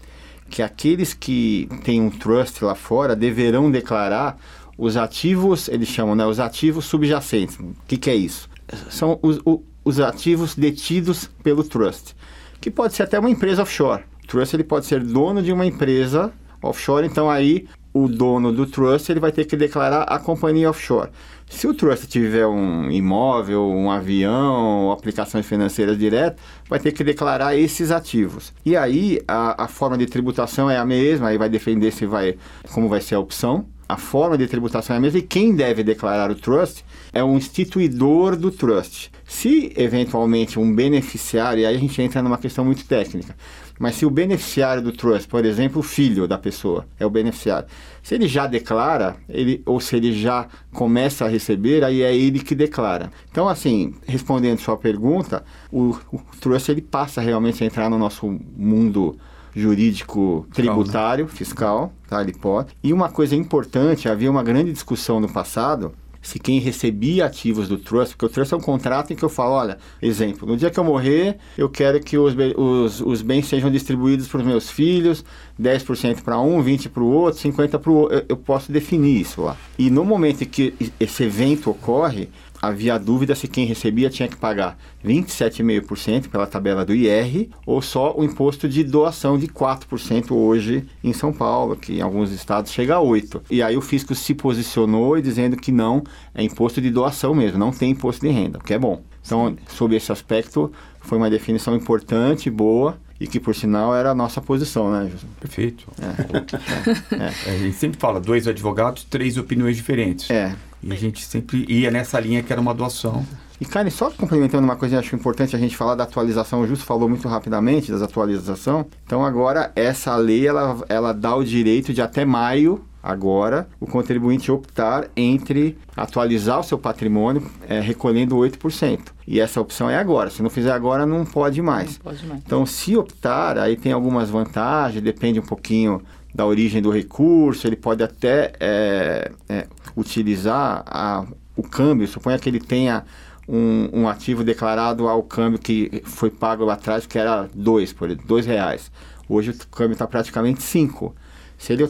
que 0.48 0.62
aqueles 0.62 1.12
que 1.14 1.68
têm 1.82 2.00
um 2.00 2.10
trust 2.10 2.64
lá 2.64 2.74
fora 2.74 3.16
deverão 3.16 3.70
declarar 3.70 4.38
os 4.76 4.96
ativos, 4.96 5.68
eles 5.68 5.88
chamam, 5.88 6.14
né, 6.14 6.26
os 6.26 6.40
ativos 6.40 6.84
subjacentes. 6.86 7.58
O 7.58 7.74
que, 7.86 7.96
que 7.96 8.10
é 8.10 8.14
isso? 8.14 8.48
São 8.90 9.18
os, 9.22 9.40
os 9.84 10.00
ativos 10.00 10.54
detidos 10.54 11.30
pelo 11.42 11.62
trust, 11.62 12.16
que 12.60 12.70
pode 12.70 12.94
ser 12.94 13.04
até 13.04 13.18
uma 13.18 13.30
empresa 13.30 13.62
offshore. 13.62 14.02
Trust 14.26 14.54
ele 14.54 14.64
pode 14.64 14.86
ser 14.86 15.02
dono 15.02 15.42
de 15.42 15.52
uma 15.52 15.66
empresa 15.66 16.32
offshore, 16.62 17.06
então 17.06 17.30
aí 17.30 17.66
o 17.92 18.08
dono 18.08 18.52
do 18.52 18.66
trust 18.66 19.10
ele 19.10 19.20
vai 19.20 19.30
ter 19.30 19.44
que 19.44 19.56
declarar 19.56 20.02
a 20.02 20.18
companhia 20.18 20.68
offshore. 20.68 21.10
Se 21.48 21.68
o 21.68 21.74
trust 21.74 22.08
tiver 22.08 22.46
um 22.46 22.90
imóvel, 22.90 23.68
um 23.68 23.88
avião, 23.90 24.90
aplicações 24.90 25.46
financeiras 25.46 25.96
diretas, 25.96 26.40
vai 26.68 26.80
ter 26.80 26.90
que 26.90 27.04
declarar 27.04 27.56
esses 27.56 27.92
ativos. 27.92 28.52
E 28.64 28.76
aí 28.76 29.20
a, 29.28 29.64
a 29.64 29.68
forma 29.68 29.96
de 29.96 30.06
tributação 30.06 30.68
é 30.68 30.76
a 30.76 30.84
mesma, 30.84 31.28
aí 31.28 31.38
vai 31.38 31.48
defender 31.48 31.92
se 31.92 32.04
vai 32.04 32.36
como 32.72 32.88
vai 32.88 33.00
ser 33.00 33.14
a 33.14 33.20
opção. 33.20 33.66
A 33.86 33.98
forma 33.98 34.38
de 34.38 34.46
tributação 34.46 34.94
é 34.94 34.98
a 34.98 35.00
mesma 35.00 35.18
e 35.18 35.22
quem 35.22 35.54
deve 35.54 35.84
declarar 35.84 36.30
o 36.30 36.34
trust 36.34 36.84
é 37.12 37.22
o 37.22 37.36
instituidor 37.36 38.34
do 38.34 38.50
trust. 38.50 39.12
Se 39.26 39.72
eventualmente 39.76 40.58
um 40.58 40.74
beneficiário, 40.74 41.68
aí 41.68 41.76
a 41.76 41.78
gente 41.78 42.00
entra 42.00 42.22
numa 42.22 42.38
questão 42.38 42.64
muito 42.64 42.84
técnica, 42.86 43.36
Mas 43.78 43.96
se 43.96 44.06
o 44.06 44.10
beneficiário 44.10 44.82
do 44.82 44.92
trust, 44.92 45.28
por 45.28 45.44
exemplo, 45.44 45.80
o 45.80 45.82
filho 45.82 46.28
da 46.28 46.38
pessoa 46.38 46.86
é 46.98 47.04
o 47.04 47.10
beneficiário, 47.10 47.68
se 48.02 48.14
ele 48.14 48.28
já 48.28 48.46
declara, 48.46 49.16
ele, 49.28 49.62
ou 49.66 49.80
se 49.80 49.96
ele 49.96 50.12
já 50.12 50.46
começa 50.72 51.24
a 51.24 51.28
receber, 51.28 51.82
aí 51.84 52.02
é 52.02 52.14
ele 52.14 52.38
que 52.38 52.54
declara. 52.54 53.10
Então, 53.30 53.48
assim, 53.48 53.94
respondendo 54.06 54.58
sua 54.58 54.76
pergunta, 54.76 55.44
o, 55.72 55.96
o 56.12 56.20
trust 56.40 56.70
ele 56.70 56.82
passa 56.82 57.20
realmente 57.20 57.64
a 57.64 57.66
entrar 57.66 57.90
no 57.90 57.98
nosso 57.98 58.38
mundo 58.56 59.16
jurídico 59.54 60.46
tributário, 60.52 61.28
fiscal, 61.28 61.92
tá? 62.08 62.20
Ele 62.20 62.32
pode. 62.32 62.74
E 62.82 62.92
uma 62.92 63.08
coisa 63.08 63.36
importante, 63.36 64.08
havia 64.08 64.30
uma 64.30 64.42
grande 64.42 64.72
discussão 64.72 65.20
no 65.20 65.32
passado 65.32 65.94
se 66.24 66.38
quem 66.38 66.58
recebia 66.58 67.26
ativos 67.26 67.68
do 67.68 67.76
trust, 67.76 68.14
porque 68.14 68.26
o 68.26 68.28
trust 68.28 68.54
é 68.54 68.56
um 68.56 68.60
contrato 68.60 69.12
em 69.12 69.16
que 69.16 69.22
eu 69.22 69.28
falo, 69.28 69.52
olha, 69.52 69.78
exemplo, 70.00 70.48
no 70.48 70.56
dia 70.56 70.70
que 70.70 70.80
eu 70.80 70.84
morrer, 70.84 71.36
eu 71.56 71.68
quero 71.68 72.00
que 72.00 72.16
os, 72.16 72.34
os, 72.56 73.00
os 73.00 73.22
bens 73.22 73.46
sejam 73.46 73.70
distribuídos 73.70 74.26
para 74.26 74.40
os 74.40 74.46
meus 74.46 74.70
filhos, 74.70 75.24
10% 75.60 76.22
para 76.22 76.40
um, 76.40 76.64
20% 76.64 76.88
para 76.88 77.02
o 77.02 77.06
outro, 77.06 77.40
50% 77.40 77.78
para 77.78 77.90
o 77.90 77.94
outro. 77.94 78.16
Eu, 78.16 78.24
eu 78.30 78.36
posso 78.36 78.72
definir 78.72 79.20
isso 79.20 79.42
lá. 79.42 79.56
E 79.78 79.90
no 79.90 80.04
momento 80.04 80.42
em 80.42 80.46
que 80.46 80.74
esse 80.98 81.24
evento 81.24 81.70
ocorre, 81.70 82.30
havia 82.68 82.98
dúvida 82.98 83.34
se 83.34 83.48
quem 83.48 83.66
recebia 83.66 84.10
tinha 84.10 84.28
que 84.28 84.36
pagar 84.36 84.78
27,5% 85.04 86.28
pela 86.28 86.46
tabela 86.46 86.84
do 86.84 86.94
IR 86.94 87.48
ou 87.66 87.82
só 87.82 88.14
o 88.16 88.24
imposto 88.24 88.68
de 88.68 88.82
doação 88.82 89.38
de 89.38 89.46
4% 89.48 90.32
hoje 90.32 90.86
em 91.02 91.12
São 91.12 91.32
Paulo, 91.32 91.76
que 91.76 91.98
em 91.98 92.00
alguns 92.00 92.30
estados 92.30 92.72
chega 92.72 92.96
a 92.96 93.00
8%. 93.00 93.42
E 93.50 93.62
aí 93.62 93.76
o 93.76 93.80
fisco 93.80 94.14
se 94.14 94.34
posicionou 94.34 95.20
dizendo 95.20 95.56
que 95.56 95.70
não, 95.70 96.02
é 96.34 96.42
imposto 96.42 96.80
de 96.80 96.90
doação 96.90 97.34
mesmo, 97.34 97.58
não 97.58 97.70
tem 97.70 97.90
imposto 97.90 98.26
de 98.26 98.32
renda, 98.32 98.58
que 98.58 98.72
é 98.72 98.78
bom. 98.78 99.02
Então, 99.24 99.56
sob 99.68 99.96
esse 99.96 100.12
aspecto, 100.12 100.72
foi 101.00 101.18
uma 101.18 101.30
definição 101.30 101.74
importante, 101.74 102.50
boa, 102.50 102.98
e 103.18 103.26
que 103.26 103.40
por 103.40 103.54
sinal 103.54 103.94
era 103.94 104.10
a 104.10 104.14
nossa 104.14 104.40
posição, 104.40 104.90
né, 104.90 105.08
José? 105.10 105.26
Perfeito. 105.40 105.86
É. 106.00 107.14
é. 107.16 107.50
É. 107.50 107.54
a 107.54 107.58
gente 107.58 107.76
sempre 107.76 107.98
fala 107.98 108.20
dois 108.20 108.46
advogados, 108.46 109.04
três 109.04 109.38
opiniões 109.38 109.76
diferentes. 109.76 110.30
É. 110.30 110.54
E 110.86 110.92
a 110.92 110.96
gente 110.96 111.24
sempre 111.24 111.64
ia 111.66 111.90
nessa 111.90 112.20
linha 112.20 112.42
que 112.42 112.52
era 112.52 112.60
uma 112.60 112.74
doação. 112.74 113.24
E, 113.58 113.64
Karen, 113.64 113.88
só 113.88 114.10
complementando 114.10 114.64
uma 114.64 114.76
coisa, 114.76 114.98
acho 114.98 115.14
importante 115.14 115.56
a 115.56 115.58
gente 115.58 115.76
falar 115.76 115.94
da 115.94 116.04
atualização. 116.04 116.60
O 116.60 116.66
Justo 116.66 116.84
falou 116.84 117.08
muito 117.08 117.26
rapidamente 117.26 117.90
das 117.90 118.02
atualização. 118.02 118.84
Então, 119.06 119.24
agora, 119.24 119.72
essa 119.74 120.14
lei, 120.16 120.46
ela, 120.46 120.84
ela 120.88 121.12
dá 121.12 121.34
o 121.34 121.42
direito 121.42 121.94
de 121.94 122.02
até 122.02 122.24
maio, 122.24 122.84
agora, 123.02 123.66
o 123.80 123.86
contribuinte 123.86 124.52
optar 124.52 125.08
entre 125.16 125.78
atualizar 125.96 126.60
o 126.60 126.64
seu 126.64 126.78
patrimônio 126.78 127.48
é, 127.66 127.80
recolhendo 127.80 128.36
8%. 128.36 129.00
E 129.26 129.40
essa 129.40 129.60
opção 129.60 129.88
é 129.88 129.96
agora. 129.96 130.28
Se 130.28 130.42
não 130.42 130.50
fizer 130.50 130.72
agora, 130.72 131.06
não 131.06 131.24
pode 131.24 131.62
mais. 131.62 131.98
Não 131.98 132.12
pode 132.12 132.26
mais. 132.26 132.42
Então, 132.44 132.66
se 132.66 132.96
optar, 132.96 133.56
aí 133.56 133.76
tem 133.76 133.92
algumas 133.92 134.28
vantagens, 134.28 135.02
depende 135.02 135.40
um 135.40 135.44
pouquinho 135.44 136.02
da 136.34 136.44
origem 136.44 136.82
do 136.82 136.90
recurso, 136.90 137.66
ele 137.66 137.76
pode 137.76 138.02
até 138.02 138.52
é, 138.58 139.30
é, 139.48 139.66
utilizar 139.96 140.82
a, 140.86 141.24
o 141.56 141.62
câmbio, 141.62 142.08
suponha 142.08 142.38
que 142.38 142.48
ele 142.48 142.58
tenha 142.58 143.04
um, 143.48 143.88
um, 144.00 144.08
ativo 144.08 144.42
declarado 144.42 145.06
ao 145.06 145.22
câmbio 145.22 145.58
que 145.58 146.02
foi 146.04 146.30
pago 146.30 146.64
lá 146.64 146.74
atrás, 146.74 147.06
que 147.06 147.18
era 147.18 147.48
dois, 147.54 147.92
por 147.92 148.12
dois 148.14 148.46
reais. 148.46 148.90
Hoje 149.28 149.52
o 149.52 149.68
câmbio 149.68 149.92
está 149.92 150.06
praticamente 150.06 150.62
5. 150.62 151.14
Se 151.56 151.72
ele 151.72 151.86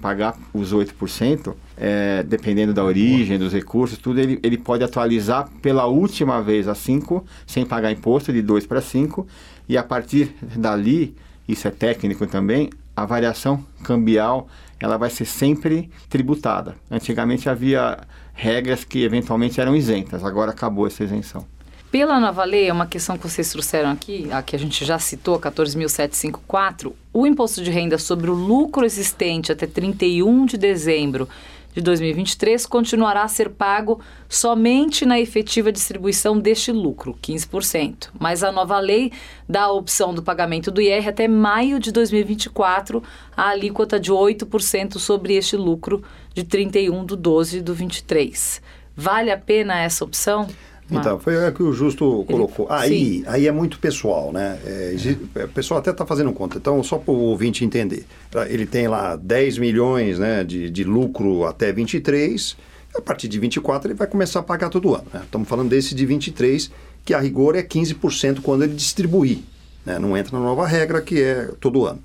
pagar 0.00 0.36
os 0.52 0.74
8%, 0.74 1.54
é, 1.76 2.22
dependendo 2.24 2.74
da 2.74 2.82
origem, 2.84 3.38
dos 3.38 3.52
recursos, 3.52 3.96
tudo, 3.96 4.20
ele, 4.20 4.40
ele 4.42 4.58
pode 4.58 4.82
atualizar 4.82 5.48
pela 5.62 5.86
última 5.86 6.42
vez 6.42 6.66
a 6.66 6.74
5, 6.74 7.24
sem 7.46 7.64
pagar 7.64 7.92
imposto, 7.92 8.32
de 8.32 8.42
2 8.42 8.66
para 8.66 8.80
5, 8.80 9.26
e 9.68 9.78
a 9.78 9.82
partir 9.82 10.34
dali, 10.56 11.14
isso 11.48 11.66
é 11.68 11.70
técnico 11.70 12.26
também, 12.26 12.68
a 12.96 13.04
variação 13.04 13.64
cambial 13.82 14.48
ela 14.78 14.96
vai 14.96 15.10
ser 15.10 15.24
sempre 15.24 15.90
tributada. 16.08 16.76
Antigamente 16.90 17.48
havia 17.48 17.98
regras 18.34 18.84
que 18.84 19.02
eventualmente 19.02 19.60
eram 19.60 19.74
isentas, 19.74 20.24
agora 20.24 20.50
acabou 20.50 20.86
essa 20.86 21.04
isenção. 21.04 21.46
Pela 21.90 22.18
nova 22.18 22.42
lei, 22.42 22.68
é 22.68 22.72
uma 22.72 22.86
questão 22.86 23.16
que 23.16 23.22
vocês 23.22 23.48
trouxeram 23.50 23.90
aqui, 23.90 24.28
a 24.32 24.42
que 24.42 24.56
a 24.56 24.58
gente 24.58 24.84
já 24.84 24.98
citou, 24.98 25.38
14.754, 25.38 26.92
o 27.12 27.24
imposto 27.24 27.62
de 27.62 27.70
renda 27.70 27.98
sobre 27.98 28.28
o 28.28 28.34
lucro 28.34 28.84
existente 28.84 29.52
até 29.52 29.64
31 29.64 30.44
de 30.44 30.58
dezembro 30.58 31.28
de 31.74 31.80
2023 31.80 32.64
continuará 32.66 33.22
a 33.22 33.28
ser 33.28 33.50
pago 33.50 34.00
somente 34.28 35.04
na 35.04 35.18
efetiva 35.18 35.72
distribuição 35.72 36.38
deste 36.38 36.70
lucro, 36.70 37.18
15%. 37.20 38.10
Mas 38.18 38.44
a 38.44 38.52
nova 38.52 38.78
lei 38.78 39.10
dá 39.48 39.62
a 39.62 39.72
opção 39.72 40.14
do 40.14 40.22
pagamento 40.22 40.70
do 40.70 40.80
IR 40.80 41.08
até 41.08 41.26
maio 41.26 41.80
de 41.80 41.90
2024, 41.90 43.02
a 43.36 43.48
alíquota 43.48 43.98
de 43.98 44.12
8% 44.12 44.98
sobre 44.98 45.34
este 45.34 45.56
lucro 45.56 46.02
de 46.32 46.44
31 46.44 47.04
de 47.04 47.16
12 47.16 47.60
do 47.60 47.74
23. 47.74 48.62
Vale 48.96 49.32
a 49.32 49.36
pena 49.36 49.80
essa 49.80 50.04
opção? 50.04 50.46
Então, 51.00 51.18
foi 51.18 51.36
o 51.36 51.52
que 51.52 51.62
o 51.62 51.72
Justo 51.72 52.24
colocou. 52.28 52.66
Aí, 52.70 53.22
aí 53.26 53.46
é 53.46 53.52
muito 53.52 53.78
pessoal, 53.78 54.32
né? 54.32 54.58
É, 54.64 54.96
é 55.36 55.44
o 55.44 55.48
pessoal 55.48 55.80
até 55.80 55.90
está 55.90 56.04
fazendo 56.04 56.32
conta. 56.32 56.58
Então, 56.58 56.82
só 56.82 56.98
para 56.98 57.12
o 57.12 57.18
ouvinte 57.18 57.64
entender. 57.64 58.04
Ele 58.48 58.66
tem 58.66 58.88
lá 58.88 59.16
10 59.16 59.58
milhões 59.58 60.18
né, 60.18 60.44
de, 60.44 60.70
de 60.70 60.84
lucro 60.84 61.44
até 61.44 61.72
23. 61.72 62.56
A 62.96 63.00
partir 63.00 63.26
de 63.26 63.38
24 63.40 63.88
ele 63.88 63.98
vai 63.98 64.06
começar 64.06 64.40
a 64.40 64.42
pagar 64.42 64.68
todo 64.68 64.94
ano. 64.94 65.06
Né? 65.12 65.22
Estamos 65.24 65.48
falando 65.48 65.68
desse 65.68 65.94
de 65.94 66.06
23, 66.06 66.70
que 67.04 67.12
a 67.12 67.18
rigor 67.18 67.56
é 67.56 67.62
15% 67.62 68.40
quando 68.40 68.62
ele 68.62 68.74
distribuir. 68.74 69.38
Né? 69.84 69.98
Não 69.98 70.16
entra 70.16 70.38
na 70.38 70.44
nova 70.44 70.66
regra, 70.66 71.02
que 71.02 71.20
é 71.20 71.50
todo 71.60 71.86
ano. 71.86 72.00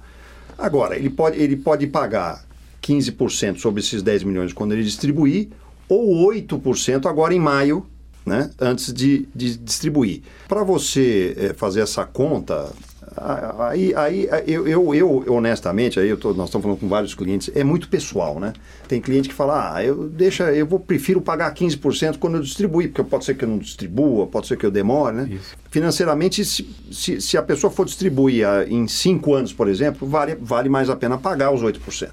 Agora, 0.58 0.98
ele 0.98 1.10
pode, 1.10 1.40
ele 1.40 1.56
pode 1.56 1.88
pagar 1.88 2.44
15% 2.82 3.60
sobre 3.60 3.82
esses 3.82 4.02
10 4.02 4.24
milhões 4.24 4.52
quando 4.52 4.74
ele 4.74 4.84
distribuir, 4.84 5.50
ou 5.88 6.30
8% 6.32 7.06
agora 7.06 7.34
em 7.34 7.40
maio, 7.40 7.86
né, 8.30 8.52
antes 8.60 8.94
de, 8.94 9.28
de 9.36 9.58
distribuir. 9.58 10.22
Para 10.48 10.64
você 10.64 11.36
é, 11.38 11.54
fazer 11.54 11.82
essa 11.82 12.06
conta, 12.06 12.72
aí, 13.58 13.94
aí 13.96 14.30
eu, 14.48 14.68
eu, 14.68 14.96
eu, 14.96 15.34
honestamente, 15.34 16.00
aí 16.00 16.08
eu 16.08 16.18
tô, 16.18 16.34
nós 16.34 16.48
estamos 16.48 16.64
falando 16.64 16.80
com 16.80 16.88
vários 16.88 17.16
clientes, 17.16 17.50
é 17.56 17.64
muito 17.64 17.90
pessoal, 17.90 18.40
né? 18.40 18.54
Tem 18.88 19.02
cliente 19.02 19.28
que 19.28 19.36
fala, 19.36 19.76
ah, 19.76 19.84
eu 19.84 20.08
deixa, 20.08 20.54
eu 20.54 20.66
vou 20.66 20.80
prefiro 20.80 21.20
pagar 21.20 21.54
15% 21.54 22.18
quando 22.18 22.36
eu 22.36 22.42
distribuir, 22.42 22.90
porque 22.90 23.04
pode 23.04 23.26
ser 23.26 23.36
que 23.36 23.44
eu 23.44 23.50
não 23.50 23.58
distribua, 23.58 24.28
pode 24.28 24.48
ser 24.48 24.58
que 24.58 24.66
eu 24.66 24.72
demore, 24.72 25.16
né? 25.16 25.30
Isso. 25.32 25.58
Financeiramente, 25.72 26.46
se, 26.46 26.70
se, 26.92 27.20
se, 27.20 27.38
a 27.38 27.42
pessoa 27.42 27.72
for 27.72 27.86
distribuir 27.86 28.46
em 28.68 28.88
5 28.88 29.34
anos, 29.34 29.54
por 29.54 29.68
exemplo, 29.68 30.08
vale, 30.08 30.36
vale 30.40 30.70
mais 30.70 30.90
a 30.90 30.96
pena 30.96 31.18
pagar 31.18 31.52
os 31.52 31.62
8% 31.62 32.10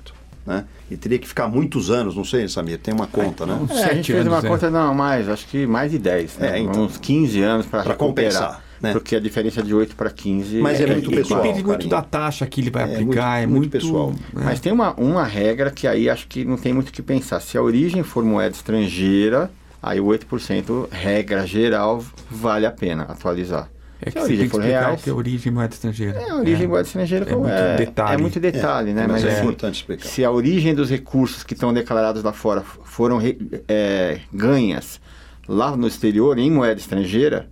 né? 0.46 0.64
E 0.90 0.96
teria 0.96 1.18
que 1.18 1.26
ficar 1.26 1.48
muitos 1.48 1.90
anos, 1.90 2.14
não 2.14 2.24
sei, 2.24 2.48
Samir, 2.48 2.78
tem 2.78 2.94
uma 2.94 3.06
conta, 3.06 3.44
é, 3.44 3.46
né? 3.46 3.66
É, 3.70 3.84
a 3.84 3.94
gente 3.94 4.12
fez 4.12 4.26
uma 4.26 4.38
é. 4.38 4.42
conta, 4.42 4.70
não, 4.70 4.94
mais, 4.94 5.28
acho 5.28 5.46
que 5.48 5.66
mais 5.66 5.90
de 5.90 5.98
10, 5.98 6.38
né? 6.38 6.58
é, 6.58 6.60
então, 6.60 6.84
uns 6.84 6.96
15 6.96 7.42
anos 7.42 7.66
para 7.66 7.94
compensar. 7.94 8.64
Né? 8.80 8.92
Porque 8.92 9.16
a 9.16 9.20
diferença 9.20 9.62
de 9.62 9.74
8 9.74 9.96
para 9.96 10.10
15 10.10 10.58
Mas 10.58 10.78
é, 10.78 10.84
é 10.84 10.86
muito 10.86 11.10
pessoal. 11.10 11.42
Depende 11.42 11.64
muito 11.64 11.88
da 11.88 12.02
taxa 12.02 12.46
que 12.46 12.60
ele 12.60 12.70
vai 12.70 12.82
é 12.82 12.94
aplicar, 12.94 13.38
é 13.38 13.46
muito, 13.46 13.56
é 13.56 13.58
muito, 13.58 13.70
pessoal. 13.70 14.14
É. 14.36 14.44
Mas 14.44 14.60
tem 14.60 14.70
uma, 14.70 14.92
uma 14.94 15.24
regra 15.24 15.70
que 15.70 15.86
aí 15.86 16.10
acho 16.10 16.28
que 16.28 16.44
não 16.44 16.58
tem 16.58 16.74
muito 16.74 16.90
o 16.90 16.92
que 16.92 17.00
pensar. 17.00 17.40
Se 17.40 17.56
a 17.56 17.62
origem 17.62 18.02
for 18.02 18.22
moeda 18.22 18.54
estrangeira, 18.54 19.50
aí 19.82 19.98
o 19.98 20.04
8%, 20.04 20.88
regra 20.90 21.46
geral, 21.46 22.04
vale 22.30 22.66
a 22.66 22.70
pena 22.70 23.04
atualizar. 23.04 23.70
É 24.00 24.10
que 24.10 24.20
se 24.20 24.36
tem 24.36 24.48
que 24.48 24.58
reais, 24.58 25.00
o 25.00 25.04
que 25.04 25.10
é 25.10 25.12
origem 25.12 25.52
moeda 25.52 25.72
estrangeira. 25.72 26.20
É, 26.20 26.30
a 26.30 26.36
origem 26.36 26.64
é. 26.64 26.68
moeda 26.68 26.86
estrangeira 26.86 27.30
é, 27.30 27.34
muito 27.34 27.50
é, 27.50 27.76
detalhe. 27.76 28.14
É 28.14 28.16
muito 28.18 28.40
detalhe, 28.40 28.92
né? 28.92 29.06
Mas, 29.08 29.24
mas 29.24 29.34
é 29.34 29.40
importante 29.40 29.76
explicar. 29.76 30.06
Se 30.06 30.24
a 30.24 30.30
origem 30.30 30.74
dos 30.74 30.90
recursos 30.90 31.42
que 31.42 31.54
estão 31.54 31.72
declarados 31.72 32.22
lá 32.22 32.32
fora 32.32 32.60
foram 32.60 33.18
é, 33.66 34.20
ganhas 34.32 35.00
lá 35.48 35.76
no 35.76 35.86
exterior 35.86 36.38
em 36.38 36.50
moeda 36.50 36.78
estrangeira, 36.78 37.48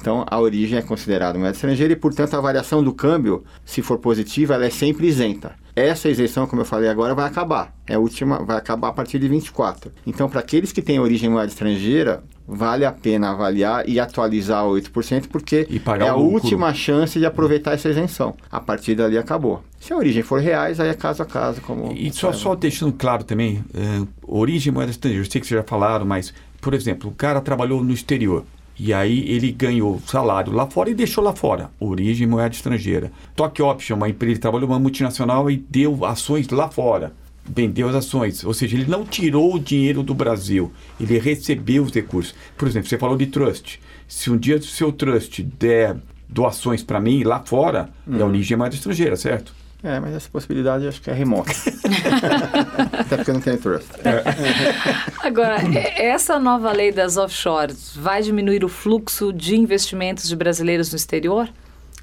então 0.00 0.24
a 0.28 0.38
origem 0.38 0.78
é 0.78 0.82
considerada 0.82 1.36
moeda 1.38 1.56
estrangeira 1.56 1.92
e, 1.92 1.96
portanto, 1.96 2.34
a 2.34 2.40
variação 2.40 2.82
do 2.82 2.92
câmbio, 2.92 3.44
se 3.64 3.82
for 3.82 3.98
positiva, 3.98 4.54
ela 4.54 4.66
é 4.66 4.70
sempre 4.70 5.06
isenta. 5.06 5.56
Essa 5.78 6.08
isenção, 6.08 6.46
como 6.46 6.62
eu 6.62 6.66
falei 6.66 6.88
agora, 6.88 7.14
vai 7.14 7.26
acabar. 7.26 7.72
É 7.86 7.94
a 7.94 7.98
última, 7.98 8.44
vai 8.44 8.56
acabar 8.56 8.88
a 8.88 8.92
partir 8.92 9.18
de 9.18 9.28
24. 9.28 9.92
Então, 10.06 10.28
para 10.28 10.40
aqueles 10.40 10.72
que 10.72 10.82
têm 10.82 10.98
origem 10.98 11.28
em 11.28 11.32
moeda 11.32 11.48
estrangeira, 11.48 12.22
vale 12.46 12.84
a 12.84 12.90
pena 12.90 13.30
avaliar 13.30 13.88
e 13.88 14.00
atualizar 14.00 14.64
8%, 14.64 15.28
porque 15.28 15.68
é 16.00 16.08
a 16.08 16.16
última 16.16 16.74
chance 16.74 17.18
de 17.18 17.26
aproveitar 17.26 17.74
essa 17.74 17.88
isenção. 17.88 18.34
A 18.50 18.58
partir 18.58 18.94
dali 18.94 19.16
acabou. 19.16 19.62
Se 19.78 19.92
a 19.92 19.96
origem 19.96 20.22
for 20.22 20.40
reais, 20.40 20.80
aí 20.80 20.88
é 20.88 20.94
caso 20.94 21.22
a 21.22 21.26
caso. 21.26 21.60
Como 21.60 21.92
e 21.92 22.10
só, 22.12 22.32
só 22.32 22.54
deixando 22.54 22.92
claro 22.92 23.22
também, 23.22 23.62
é, 23.74 24.06
origem 24.26 24.72
moeda 24.72 24.90
estrangeira, 24.90 25.24
eu 25.24 25.30
sei 25.30 25.40
que 25.40 25.46
vocês 25.46 25.60
já 25.60 25.64
falaram, 25.64 26.04
mas, 26.04 26.34
por 26.60 26.74
exemplo, 26.74 27.10
o 27.10 27.14
cara 27.14 27.40
trabalhou 27.40 27.84
no 27.84 27.92
exterior. 27.92 28.44
E 28.78 28.92
aí 28.94 29.28
ele 29.28 29.50
ganhou 29.50 30.00
salário 30.06 30.52
lá 30.52 30.66
fora 30.68 30.88
e 30.90 30.94
deixou 30.94 31.22
lá 31.24 31.34
fora. 31.34 31.70
Origem 31.80 32.26
moeda 32.26 32.54
estrangeira. 32.54 33.10
Stock 33.30 33.60
Option, 33.60 33.96
uma 33.96 34.08
empresa, 34.08 34.40
trabalhou 34.40 34.68
uma 34.68 34.78
multinacional 34.78 35.50
e 35.50 35.56
deu 35.56 36.04
ações 36.04 36.48
lá 36.48 36.68
fora. 36.68 37.12
Vendeu 37.44 37.88
as 37.88 37.94
ações. 37.96 38.44
Ou 38.44 38.54
seja, 38.54 38.76
ele 38.76 38.88
não 38.88 39.04
tirou 39.04 39.54
o 39.54 39.58
dinheiro 39.58 40.02
do 40.02 40.14
Brasil. 40.14 40.70
Ele 41.00 41.18
recebeu 41.18 41.82
os 41.82 41.92
recursos. 41.92 42.34
Por 42.56 42.68
exemplo, 42.68 42.88
você 42.88 42.96
falou 42.98 43.16
de 43.16 43.26
trust. 43.26 43.80
Se 44.06 44.30
um 44.30 44.36
dia 44.36 44.56
o 44.56 44.62
seu 44.62 44.92
trust 44.92 45.42
der 45.42 45.96
doações 46.28 46.82
para 46.82 47.00
mim 47.00 47.24
lá 47.24 47.40
fora, 47.40 47.88
Uhum. 48.06 48.20
é 48.20 48.24
origem 48.24 48.56
moeda 48.56 48.74
estrangeira, 48.74 49.16
certo? 49.16 49.52
É, 49.82 50.00
mas 50.00 50.12
essa 50.14 50.28
possibilidade 50.28 50.82
eu 50.84 50.88
acho 50.88 51.00
que 51.00 51.08
é 51.08 51.12
remota. 51.12 51.52
Até 52.98 53.16
porque 53.16 53.32
não 53.32 53.40
tem 53.40 53.56
trust. 53.56 53.88
Agora, 55.22 55.62
e- 55.62 56.02
essa 56.02 56.38
nova 56.38 56.72
lei 56.72 56.90
das 56.92 57.16
offshores 57.16 57.92
vai 57.96 58.22
diminuir 58.22 58.64
o 58.64 58.68
fluxo 58.68 59.32
de 59.32 59.56
investimentos 59.56 60.28
de 60.28 60.34
brasileiros 60.34 60.90
no 60.90 60.96
exterior? 60.96 61.48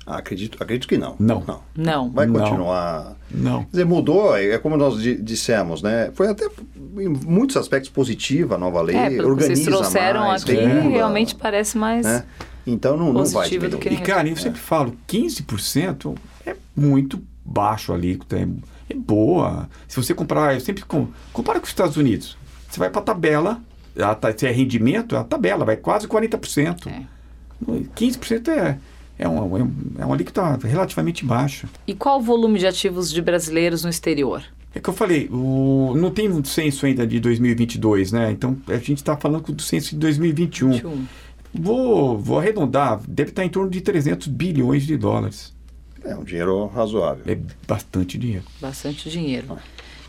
Ah, 0.08 0.18
acredito, 0.20 0.62
acredito 0.62 0.88
que 0.88 0.98
não. 0.98 1.16
Não. 1.20 1.44
Não. 1.48 1.62
Não. 1.76 2.12
Vai 2.12 2.28
continuar. 2.28 3.16
Não. 3.30 3.64
Quer 3.64 3.72
dizer, 3.72 3.86
mudou, 3.86 4.38
é 4.38 4.58
como 4.60 4.78
nós 4.78 5.02
di- 5.02 5.16
dissemos, 5.22 5.82
né? 5.82 6.12
Foi 6.14 6.28
até 6.30 6.48
em 6.98 7.10
muitos 7.10 7.58
aspectos 7.58 7.90
positiva 7.90 8.54
a 8.56 8.58
nova 8.58 8.82
lei, 8.84 8.96
É, 8.96 9.10
pelo 9.10 9.16
que 9.24 9.26
organiza 9.32 9.64
vocês 9.64 9.66
trouxeram 9.66 10.22
mais, 10.28 10.44
aqui, 10.44 10.54
regula, 10.54 10.90
realmente 10.92 11.34
parece 11.36 11.78
mais... 11.78 12.06
né? 12.06 12.24
Então 12.68 12.96
não, 12.98 13.12
não 13.12 13.26
vai 13.26 13.32
Positiva 13.44 13.68
do 13.68 13.78
que 13.78 13.90
diminuir. 13.90 14.04
E, 14.04 14.12
cara, 14.14 14.28
eu 14.30 14.36
sempre 14.36 14.60
falo, 14.60 14.96
15% 15.08 16.16
é 16.46 16.56
muito 16.76 17.20
baixo 17.46 17.92
a 17.92 17.96
alíquota, 17.96 18.38
é, 18.38 18.48
é 18.90 18.94
boa. 18.96 19.70
Se 19.88 19.96
você 19.96 20.14
comparar, 20.14 20.56
eu 20.56 20.60
sempre 20.60 20.84
com, 20.84 21.08
compara 21.32 21.60
com 21.60 21.66
os 21.66 21.70
Estados 21.70 21.96
Unidos. 21.98 22.38
Você 22.70 22.80
vai 22.80 22.90
para 22.90 23.02
a 23.02 23.04
tabela, 23.06 23.62
a 23.98 24.38
se 24.38 24.48
é 24.48 24.52
rendimento, 24.52 25.16
a 25.16 25.24
tabela 25.24 25.64
vai 25.64 25.78
quase 25.78 26.08
40%. 26.08 26.88
É. 26.88 27.04
15% 27.96 28.48
é, 28.50 28.78
é, 29.18 29.28
uma, 29.28 29.60
é 29.60 29.64
um- 29.64 29.74
é 30.00 30.06
uma 30.06 30.16
alíquota 30.16 30.58
relativamente 30.68 31.24
baixa. 31.26 31.70
E 31.88 31.94
qual 31.94 32.20
o 32.20 32.22
volume 32.22 32.60
de 32.60 32.68
ativos 32.68 33.12
de 33.12 33.22
brasileiros 33.22 33.84
no 33.84 33.90
exterior? 33.90 34.44
É 34.74 34.80
que 34.82 34.90
eu 34.90 34.94
falei, 34.94 35.30
o, 35.32 35.94
não 35.96 36.12
tem 36.12 36.30
um 36.30 36.44
censo 36.44 36.86
ainda 36.86 37.08
de 37.08 37.18
2022, 37.22 38.12
né? 38.12 38.32
Então 38.32 38.58
a 38.68 38.76
gente 38.76 38.96
está 38.96 39.16
falando 39.16 39.54
do 39.54 39.62
censo 39.62 39.92
de 39.92 39.98
2021. 39.98 40.72
21. 40.74 41.06
Vou, 41.54 42.18
vou 42.20 42.40
arredondar, 42.40 43.00
deve 43.08 43.30
estar 43.30 43.46
em 43.46 43.50
torno 43.50 43.70
de 43.72 43.80
300 43.80 44.28
bilhões 44.28 44.84
de 44.86 44.98
dólares. 44.98 45.55
É 46.06 46.16
um 46.16 46.24
dinheiro 46.24 46.68
razoável. 46.68 47.24
É 47.28 47.38
bastante 47.68 48.18
dinheiro. 48.18 48.46
Bastante 48.62 49.10
dinheiro. 49.10 49.58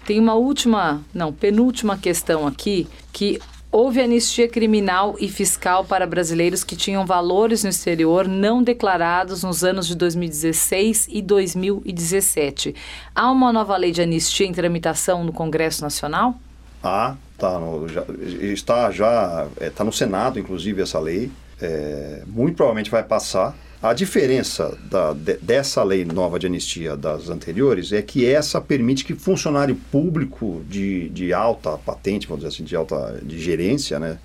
Tem 0.06 0.20
uma 0.20 0.34
última, 0.34 1.02
não, 1.12 1.32
penúltima 1.32 1.96
questão 1.96 2.46
aqui, 2.46 2.86
que 3.12 3.40
houve 3.72 4.00
anistia 4.00 4.48
criminal 4.48 5.16
e 5.18 5.28
fiscal 5.28 5.84
para 5.84 6.06
brasileiros 6.06 6.62
que 6.62 6.76
tinham 6.76 7.04
valores 7.04 7.64
no 7.64 7.70
exterior 7.70 8.28
não 8.28 8.62
declarados 8.62 9.42
nos 9.42 9.64
anos 9.64 9.86
de 9.86 9.94
2016 9.96 11.08
e 11.10 11.20
2017. 11.20 12.74
Há 13.14 13.30
uma 13.30 13.52
nova 13.52 13.76
lei 13.76 13.90
de 13.90 14.00
anistia 14.00 14.46
em 14.46 14.52
tramitação 14.52 15.24
no 15.24 15.32
Congresso 15.32 15.82
Nacional? 15.82 16.38
Ah, 16.82 17.16
tá 17.36 17.58
no, 17.58 17.88
já, 17.88 18.04
está 18.40 18.90
já 18.90 19.46
está 19.60 19.82
no 19.82 19.92
Senado, 19.92 20.38
inclusive 20.38 20.82
essa 20.82 21.00
lei. 21.00 21.30
É, 21.60 22.22
muito 22.26 22.56
provavelmente 22.56 22.90
vai 22.90 23.02
passar. 23.02 23.56
A 23.86 23.92
diferença 23.92 24.76
da, 24.90 25.12
de- 25.12 25.36
dessa 25.36 25.80
lei 25.84 26.04
nova 26.04 26.40
de 26.40 26.46
anistia 26.48 26.96
das 26.96 27.28
anteriores 27.28 27.92
é 27.92 28.02
que 28.02 28.26
essa 28.26 28.60
permite 28.60 29.04
que 29.04 29.14
funcionário 29.14 29.76
público 29.92 30.64
de, 30.68 31.08
de 31.10 31.32
alta 31.32 31.78
patente, 31.78 32.26
vamos 32.26 32.42
dizer 32.42 32.52
assim, 32.52 32.64
de 32.64 32.74
alta 32.74 33.20
de 33.22 33.38
gerência, 33.38 34.00
né, 34.00 34.18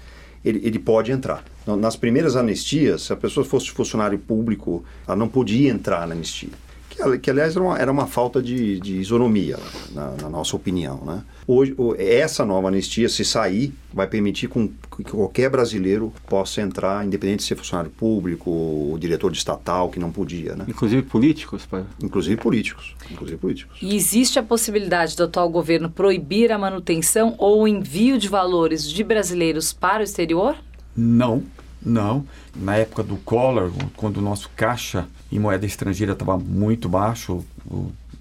ele, 0.44 0.62
ele 0.64 0.80
pode 0.80 1.12
entrar. 1.12 1.44
Nas 1.68 1.96
primeiras 1.96 2.36
anistias, 2.36 3.04
se 3.04 3.14
a 3.14 3.16
pessoa 3.16 3.46
fosse 3.46 3.70
funcionário 3.70 4.18
público, 4.18 4.84
ela 5.08 5.16
não 5.16 5.28
podia 5.28 5.70
entrar 5.70 6.08
na 6.08 6.16
anistia. 6.16 6.50
Que, 7.02 7.08
ali- 7.08 7.20
que, 7.20 7.30
aliás, 7.32 7.56
era 7.56 7.64
uma, 7.66 7.78
era 7.80 7.92
uma 7.92 8.06
falta 8.08 8.42
de, 8.42 8.80
de 8.80 8.98
isonomia, 9.00 9.58
na, 9.94 10.12
na 10.22 10.30
nossa 10.30 10.56
opinião. 10.56 11.02
Né? 11.06 11.24
Hoje, 11.48 11.76
essa 11.98 12.46
nova 12.46 12.68
anistia, 12.68 13.10
se 13.10 13.26
sair, 13.26 13.74
vai 13.94 14.08
permitir 14.08 14.48
com, 14.48 14.68
que 14.68 15.04
qualquer 15.12 15.50
brasileiro 15.50 16.14
possa 16.28 16.62
entrar, 16.62 17.06
independente 17.06 17.40
de 17.40 17.46
ser 17.46 17.56
funcionário 17.56 17.92
público 17.92 18.50
ou 18.50 18.98
diretor 18.98 19.32
de 19.32 19.38
estatal, 19.38 19.90
que 19.90 20.00
não 20.00 20.12
podia. 20.12 20.56
Né? 20.56 20.66
Inclusive 20.68 21.02
políticos, 21.02 21.66
pai. 21.66 21.84
Inclusive 22.02 22.38
políticos. 22.38 22.96
Inclusive 23.10 23.38
políticos. 23.40 23.78
E 23.82 23.96
existe 23.96 24.38
a 24.38 24.44
possibilidade 24.44 25.16
do 25.16 25.24
atual 25.24 25.50
governo 25.50 25.90
proibir 25.90 26.52
a 26.52 26.58
manutenção 26.58 27.36
ou 27.38 27.64
o 27.64 27.68
envio 27.68 28.18
de 28.18 28.28
valores 28.28 28.88
de 28.88 29.04
brasileiros 29.04 29.74
para 29.74 30.02
o 30.02 30.04
exterior? 30.04 30.56
Não, 30.96 31.42
não. 31.84 32.26
Na 32.56 32.76
época 32.76 33.04
do 33.04 33.18
Collor, 33.18 33.72
quando 33.96 34.18
o 34.18 34.22
nosso 34.22 34.50
caixa 34.56 35.08
em 35.32 35.40
moeda 35.40 35.66
estrangeira 35.66 36.14
estava 36.14 36.38
muito 36.38 36.88
baixo, 36.90 37.44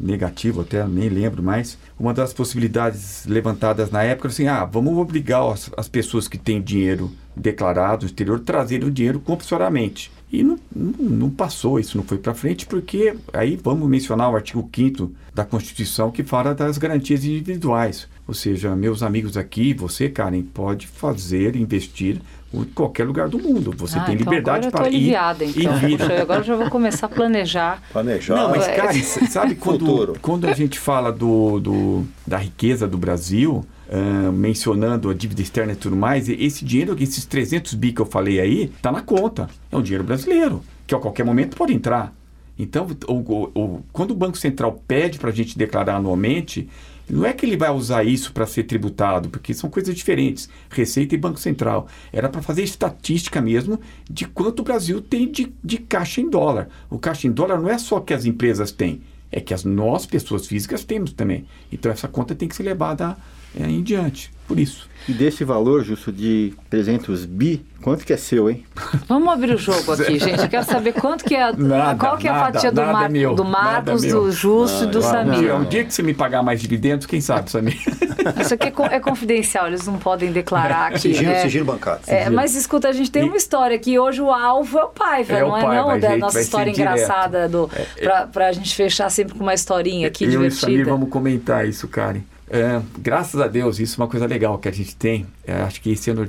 negativo 0.00 0.62
até, 0.62 0.86
nem 0.86 1.08
lembro 1.08 1.42
mais, 1.42 1.78
uma 1.98 2.14
das 2.14 2.32
possibilidades 2.32 3.26
levantadas 3.26 3.90
na 3.90 4.02
época 4.02 4.28
era 4.28 4.32
assim, 4.32 4.46
ah, 4.46 4.64
vamos 4.64 4.96
obrigar 4.96 5.52
as, 5.52 5.70
as 5.76 5.88
pessoas 5.88 6.26
que 6.26 6.38
têm 6.38 6.62
dinheiro 6.62 7.10
declarado 7.36 8.02
no 8.02 8.06
exterior 8.06 8.38
a 8.38 8.42
trazerem 8.44 8.88
o 8.88 8.90
dinheiro 8.90 9.20
compulsoriamente. 9.20 10.10
E 10.32 10.42
não, 10.42 10.58
não, 10.74 10.92
não 10.92 11.30
passou, 11.30 11.78
isso 11.78 11.96
não 11.96 12.04
foi 12.04 12.18
para 12.18 12.34
frente, 12.34 12.64
porque 12.66 13.14
aí 13.32 13.58
vamos 13.62 13.88
mencionar 13.88 14.30
o 14.30 14.36
artigo 14.36 14.68
5 14.74 15.12
da 15.34 15.44
Constituição 15.44 16.10
que 16.10 16.22
fala 16.22 16.54
das 16.54 16.78
garantias 16.78 17.24
individuais. 17.24 18.08
Ou 18.30 18.34
seja, 18.34 18.76
meus 18.76 19.02
amigos 19.02 19.36
aqui, 19.36 19.74
você, 19.74 20.08
Karen, 20.08 20.40
pode 20.42 20.86
fazer, 20.86 21.56
investir 21.56 22.20
em 22.54 22.62
qualquer 22.62 23.04
lugar 23.04 23.28
do 23.28 23.40
mundo. 23.40 23.74
Você 23.76 23.98
Ah, 23.98 24.04
tem 24.04 24.14
então 24.14 24.24
liberdade 24.32 24.68
agora 24.68 24.84
para 24.84 24.86
eu 24.86 24.92
tô 24.92 24.96
ir 24.96 25.00
aliviada, 25.16 25.44
e 25.44 25.50
então. 25.50 25.76
vir. 25.78 25.98
Puxa, 25.98 26.22
agora 26.22 26.40
eu 26.40 26.44
já 26.44 26.54
vou 26.54 26.70
começar 26.70 27.06
a 27.06 27.08
planejar. 27.08 27.82
Planejar. 27.92 28.36
Não, 28.36 28.50
mas, 28.50 28.68
é- 28.68 28.86
s- 28.90 29.26
sabe 29.26 29.56
quando, 29.58 30.16
quando 30.22 30.46
a 30.46 30.52
gente 30.52 30.78
fala 30.78 31.10
do, 31.10 31.58
do- 31.58 32.04
da 32.24 32.36
riqueza 32.38 32.86
do 32.86 32.96
Brasil, 32.96 33.64
ah, 33.90 34.30
mencionando 34.30 35.10
a 35.10 35.14
dívida 35.14 35.42
externa 35.42 35.72
e 35.72 35.76
tudo 35.76 35.96
mais, 35.96 36.28
e 36.28 36.34
esse 36.34 36.64
dinheiro, 36.64 36.94
esses 37.00 37.24
300 37.26 37.74
bi 37.74 37.90
que 37.90 38.00
eu 38.00 38.06
falei 38.06 38.38
aí, 38.38 38.68
tá 38.80 38.92
na 38.92 39.00
conta. 39.02 39.50
É 39.72 39.76
um 39.76 39.82
dinheiro 39.82 40.04
brasileiro, 40.04 40.62
que 40.86 40.94
a 40.94 41.00
qualquer 41.00 41.24
momento 41.24 41.56
pode 41.56 41.72
entrar. 41.74 42.14
Então, 42.56 42.86
o- 43.08 43.12
o- 43.14 43.50
o- 43.60 43.80
quando 43.92 44.12
o 44.12 44.14
Banco 44.14 44.38
Central 44.38 44.80
pede 44.86 45.18
para 45.18 45.30
a 45.30 45.32
gente 45.32 45.58
declarar 45.58 45.96
anualmente, 45.96 46.68
não 47.10 47.26
é 47.26 47.32
que 47.32 47.44
ele 47.44 47.56
vai 47.56 47.70
usar 47.70 48.04
isso 48.04 48.32
para 48.32 48.46
ser 48.46 48.64
tributado, 48.64 49.28
porque 49.28 49.52
são 49.52 49.68
coisas 49.68 49.94
diferentes. 49.94 50.48
Receita 50.70 51.14
e 51.14 51.18
Banco 51.18 51.40
Central. 51.40 51.88
Era 52.12 52.28
para 52.28 52.42
fazer 52.42 52.62
estatística 52.62 53.40
mesmo 53.40 53.80
de 54.08 54.26
quanto 54.26 54.60
o 54.60 54.64
Brasil 54.64 55.00
tem 55.00 55.30
de, 55.30 55.52
de 55.62 55.78
caixa 55.78 56.20
em 56.20 56.30
dólar. 56.30 56.68
O 56.88 56.98
caixa 56.98 57.26
em 57.26 57.32
dólar 57.32 57.60
não 57.60 57.68
é 57.68 57.78
só 57.78 58.00
que 58.00 58.14
as 58.14 58.24
empresas 58.24 58.70
têm, 58.70 59.02
é 59.30 59.40
que 59.40 59.54
as 59.54 59.64
nós, 59.64 60.06
pessoas 60.06 60.46
físicas, 60.46 60.84
temos 60.84 61.12
também. 61.12 61.46
Então, 61.72 61.90
essa 61.90 62.08
conta 62.08 62.34
tem 62.34 62.48
que 62.48 62.56
ser 62.56 62.62
levada 62.62 63.16
é, 63.58 63.68
em 63.68 63.82
diante. 63.82 64.30
Por 64.50 64.58
isso. 64.58 64.90
E 65.08 65.12
desse 65.12 65.44
valor, 65.44 65.82
Justo, 65.82 66.12
de 66.12 66.52
300 66.68 67.24
bi, 67.24 67.64
quanto 67.82 68.04
que 68.04 68.12
é 68.12 68.16
seu, 68.16 68.50
hein? 68.50 68.64
Vamos 69.08 69.32
abrir 69.32 69.54
o 69.54 69.58
jogo 69.58 69.92
aqui, 69.92 70.18
gente. 70.20 70.40
Eu 70.42 70.48
quero 70.48 70.64
saber 70.66 70.92
quanto 70.92 71.24
que 71.24 71.34
é, 71.34 71.42
a- 71.44 71.52
Nada, 71.52 71.98
qual 71.98 72.18
que 72.18 72.26
é 72.28 72.30
a 72.30 72.34
nada, 72.34 72.52
fatia 72.52 72.70
do, 72.72 72.82
Mar- 72.82 73.04
é 73.06 73.08
meu, 73.08 73.34
do 73.34 73.44
Marcos, 73.44 74.04
é 74.04 74.08
meu. 74.08 74.24
do 74.24 74.32
Justo 74.32 74.84
e 74.84 74.86
do 74.88 75.00
Samir. 75.00 75.54
um 75.54 75.64
dia 75.64 75.84
que 75.84 75.94
você 75.94 76.02
me 76.02 76.12
pagar 76.12 76.42
mais 76.42 76.60
dividendos, 76.60 77.06
quem 77.06 77.20
sabe, 77.20 77.50
Samir? 77.50 77.78
Isso 78.38 78.52
aqui 78.52 78.68
é, 78.68 78.96
é 78.96 79.00
confidencial, 79.00 79.68
eles 79.68 79.86
não 79.86 79.96
podem 79.98 80.30
declarar 80.32 80.88
aqui. 80.88 81.00
Sigilo, 81.00 81.30
né? 81.30 81.40
sigilo 81.42 81.64
bancário. 81.64 82.02
É, 82.06 82.28
mas 82.28 82.54
escuta, 82.54 82.88
a 82.88 82.92
gente 82.92 83.10
tem 83.10 83.24
E- 83.24 83.28
uma 83.28 83.36
história 83.38 83.78
que 83.78 83.98
hoje 83.98 84.20
o 84.20 84.30
alvo 84.30 84.78
é 84.78 84.84
o 84.84 84.88
Paiva, 84.88 85.32
É 85.32 85.44
o 85.44 85.48
não 85.48 85.56
é 85.56 85.62
não 85.76 85.90
a 85.90 85.96
da 85.96 86.08
gente 86.10 86.20
nossa 86.20 86.40
história 86.40 86.72
direto. 86.72 86.92
engraçada 86.94 87.48
do, 87.48 87.70
pra, 88.02 88.26
pra 88.26 88.52
gente 88.52 88.74
fechar 88.76 89.08
sempre 89.10 89.34
com 89.34 89.42
uma 89.42 89.54
historinha 89.54 90.08
aqui 90.08 90.24
Eu 90.24 90.30
e 90.44 90.48
o 90.48 90.50
Samir 90.50 90.50
divertida. 90.76 90.90
vamos 90.90 91.08
comentar 91.08 91.66
isso, 91.66 91.88
Karen. 91.88 92.20
É, 92.52 92.82
graças 92.98 93.40
a 93.40 93.46
Deus, 93.46 93.78
isso 93.78 94.00
é 94.00 94.02
uma 94.02 94.10
coisa 94.10 94.26
legal 94.26 94.58
que 94.58 94.68
a 94.68 94.72
gente 94.72 94.96
tem. 94.96 95.24
É, 95.46 95.52
acho 95.62 95.80
que 95.80 95.92
esse 95.92 96.10
ano 96.10 96.28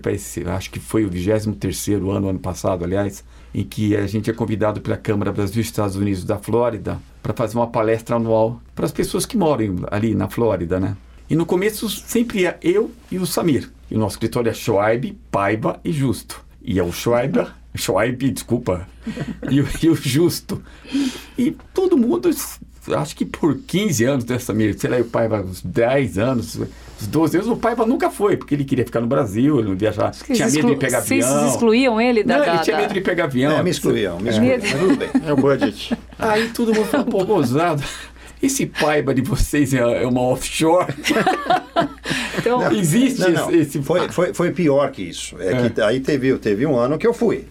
acho 0.55 0.69
que 0.69 0.79
foi 0.79 1.03
o 1.03 1.09
23 1.09 1.87
ano, 1.89 2.29
ano 2.29 2.39
passado, 2.39 2.85
aliás, 2.85 3.23
em 3.53 3.63
que 3.63 3.95
a 3.95 4.05
gente 4.05 4.29
é 4.29 4.33
convidado 4.33 4.79
pela 4.81 4.95
Câmara 4.95 5.31
Brasil 5.31 5.59
Estados 5.59 5.95
Unidos 5.95 6.23
da 6.23 6.37
Flórida 6.37 6.99
para 7.23 7.33
fazer 7.33 7.57
uma 7.57 7.67
palestra 7.67 8.17
anual 8.17 8.61
para 8.75 8.85
as 8.85 8.91
pessoas 8.91 9.25
que 9.25 9.35
moram 9.35 9.77
ali 9.89 10.13
na 10.13 10.29
Flórida, 10.29 10.79
né? 10.79 10.95
E 11.27 11.35
no 11.35 11.45
começo 11.45 11.89
sempre 11.89 12.41
ia 12.41 12.55
eu 12.61 12.91
e 13.09 13.17
o 13.17 13.25
Samir. 13.25 13.71
E 13.89 13.95
o 13.95 13.97
nosso 13.97 14.15
escritório 14.15 14.49
é 14.49 14.53
Schwab, 14.53 15.17
Paiva 15.31 15.79
e 15.83 15.91
Justo. 15.91 16.43
E 16.61 16.77
é 16.77 16.83
o 16.83 16.91
Schwab, 16.91 17.47
Schwab, 17.73 18.31
desculpa, 18.31 18.87
e, 19.49 19.85
e 19.85 19.89
o 19.89 19.95
Justo. 19.95 20.61
E 21.35 21.55
todo 21.73 21.97
mundo, 21.97 22.29
acho 22.95 23.15
que 23.15 23.25
por 23.25 23.57
15 23.67 24.03
anos 24.05 24.23
dessa 24.23 24.53
minha, 24.53 24.73
sei 24.77 24.89
lá, 24.89 24.97
o 24.97 25.03
Paiva, 25.05 25.41
uns 25.41 25.61
10 25.61 26.17
anos, 26.17 26.55
uns 26.55 27.07
12 27.07 27.37
anos, 27.37 27.49
o 27.49 27.55
Paiva 27.57 27.85
nunca 27.85 28.09
foi, 28.09 28.37
porque 28.37 28.55
ele 28.55 28.63
queria 28.65 28.85
ficar 28.85 29.01
no 29.01 29.07
Brasil, 29.07 29.59
ele 29.59 29.69
não 29.69 29.75
viajar, 29.77 30.11
tinha 30.11 30.47
medo 30.47 30.67
de 30.69 30.75
pegar 30.77 31.01
Vocês 31.01 31.25
avião. 31.25 31.47
excluíam 31.49 32.01
ele 32.01 32.23
da... 32.23 32.37
Não, 32.37 32.43
ele 32.45 32.51
da- 32.57 32.63
tinha 32.63 32.75
da- 32.75 32.81
medo 32.83 32.93
de 32.93 33.01
pegar 33.01 33.23
avião. 33.25 33.51
É, 33.57 33.63
me 33.63 33.69
excluíam, 33.69 34.19
me 34.19 34.29
excluíam. 34.29 34.57
Mas 34.61 34.71
tudo 34.71 34.95
bem. 34.97 35.09
É 35.25 35.33
o 35.33 35.35
budget. 35.37 35.97
Aí 36.17 36.49
todo 36.49 36.73
mundo 36.73 36.85
falou, 36.87 37.05
pô, 37.05 37.23
gozado. 37.25 37.83
Esse 38.41 38.65
Paiva 38.65 39.13
de 39.13 39.21
vocês 39.21 39.71
é, 39.71 40.03
é 40.03 40.07
uma 40.07 40.21
offshore? 40.21 40.87
Então, 42.37 42.71
Existe 42.71 43.21
Não, 43.21 43.29
não. 43.31 43.51
esse... 43.51 43.81
Foi, 43.83 44.09
foi, 44.09 44.33
foi 44.33 44.51
pior 44.51 44.89
que 44.91 45.03
isso. 45.03 45.35
É 45.39 45.69
que 45.69 45.81
aí 45.81 45.99
teve, 45.99 46.35
teve 46.39 46.65
um 46.65 46.75
ano 46.75 46.97
que 46.97 47.05
eu 47.05 47.13
fui. 47.13 47.45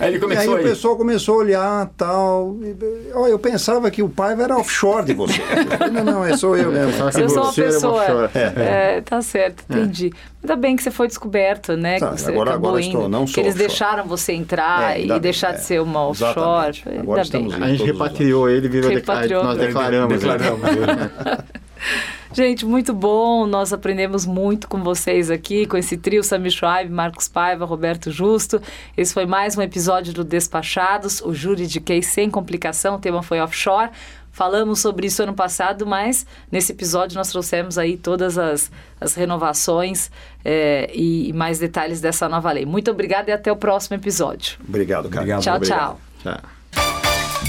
Aí 0.00 0.08
ele 0.08 0.16
E 0.16 0.20
começou 0.20 0.42
aí 0.42 0.48
o 0.48 0.56
aí. 0.56 0.62
pessoal 0.64 0.96
começou 0.96 1.34
a 1.34 1.38
olhar 1.38 1.90
tal. 1.96 2.56
e, 2.62 2.76
Ó, 3.14 3.26
eu 3.26 3.38
pensava 3.38 3.90
que 3.90 4.02
o 4.02 4.08
Paiva 4.08 4.44
era 4.44 4.56
offshore 4.56 5.04
de 5.06 5.14
você. 5.14 5.40
Não, 5.92 6.04
não, 6.04 6.24
é 6.24 6.36
sou 6.36 6.56
eu 6.56 6.70
mesmo. 6.70 6.92
Só 6.92 7.10
que 7.10 7.20
Eu 7.20 7.28
sou 7.28 7.42
uma 7.44 7.52
pessoa. 7.52 8.02
offshore. 8.02 8.30
É, 8.34 9.00
tá 9.00 9.20
certo, 9.22 9.64
entendi. 9.68 10.12
Ainda 10.42 10.54
bem 10.56 10.76
que 10.76 10.82
você 10.82 10.90
foi 10.90 11.08
descoberto, 11.08 11.76
né? 11.76 11.98
Tá, 11.98 12.10
que 12.12 12.20
você 12.20 12.30
agora- 12.30 12.54
agora 12.54 12.80
estou- 12.80 13.00
indo, 13.00 13.08
não 13.08 13.24
que 13.24 13.32
sou 13.32 13.42
eles 13.42 13.54
offshore. 13.54 13.68
deixaram 13.68 14.06
você 14.06 14.32
entrar 14.32 14.96
É, 14.96 15.02
e 15.04 15.08
bem, 15.08 15.18
deixar 15.20 15.50
é. 15.50 15.52
de 15.56 15.64
ser 15.64 15.80
uma 15.80 16.06
offshore. 16.08 16.36
Exatamente. 16.36 16.88
Ainda 16.88 17.02
Agora 17.02 17.24
bem. 17.24 17.48
A 17.62 17.68
gente 17.68 17.82
repatriou 17.84 18.48
ele, 18.48 18.68
virou 18.68 18.90
deca- 18.90 19.12
Repatriou. 19.14 19.42
nós 19.44 19.58
declaramos. 19.58 20.18
Declaramos. 20.20 20.60
Gente, 22.32 22.66
muito 22.66 22.92
bom. 22.92 23.46
Nós 23.46 23.72
aprendemos 23.72 24.26
muito 24.26 24.68
com 24.68 24.82
vocês 24.82 25.30
aqui, 25.30 25.66
com 25.66 25.76
esse 25.76 25.96
trio 25.96 26.22
Sami 26.22 26.50
Schwaib, 26.50 26.90
Marcos 26.90 27.26
Paiva, 27.26 27.64
Roberto 27.64 28.10
Justo. 28.10 28.60
Esse 28.96 29.14
foi 29.14 29.24
mais 29.24 29.56
um 29.56 29.62
episódio 29.62 30.12
do 30.12 30.22
Despachados, 30.22 31.22
o 31.22 31.32
júri 31.32 31.66
de 31.66 31.80
case 31.80 32.08
sem 32.08 32.30
complicação. 32.30 32.96
O 32.96 32.98
tema 32.98 33.22
foi 33.22 33.40
offshore. 33.40 33.90
Falamos 34.30 34.78
sobre 34.78 35.08
isso 35.08 35.22
ano 35.22 35.34
passado, 35.34 35.84
mas 35.84 36.24
nesse 36.52 36.70
episódio 36.70 37.16
nós 37.16 37.30
trouxemos 37.30 37.76
aí 37.76 37.96
todas 37.96 38.38
as, 38.38 38.70
as 39.00 39.14
renovações 39.14 40.12
eh, 40.44 40.88
e, 40.94 41.30
e 41.30 41.32
mais 41.32 41.58
detalhes 41.58 42.00
dessa 42.00 42.28
nova 42.28 42.52
lei. 42.52 42.64
Muito 42.64 42.88
obrigada 42.88 43.30
e 43.30 43.32
até 43.32 43.50
o 43.50 43.56
próximo 43.56 43.96
episódio. 43.96 44.58
Obrigado, 44.68 45.08
cara. 45.08 45.22
Obrigado. 45.22 45.42
tchau, 45.42 45.56
obrigado. 45.56 45.98
tchau. 46.22 46.34
Tchau. 46.34 46.58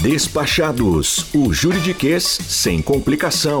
Despachados, 0.02 1.32
o 1.32 1.52
juridiquês 1.52 2.24
sem 2.24 2.82
complicação. 2.82 3.60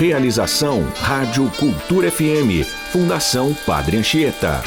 Realização 0.00 0.82
Rádio 1.02 1.50
Cultura 1.58 2.10
FM, 2.10 2.64
Fundação 2.90 3.52
Padre 3.66 3.98
Anchieta. 3.98 4.62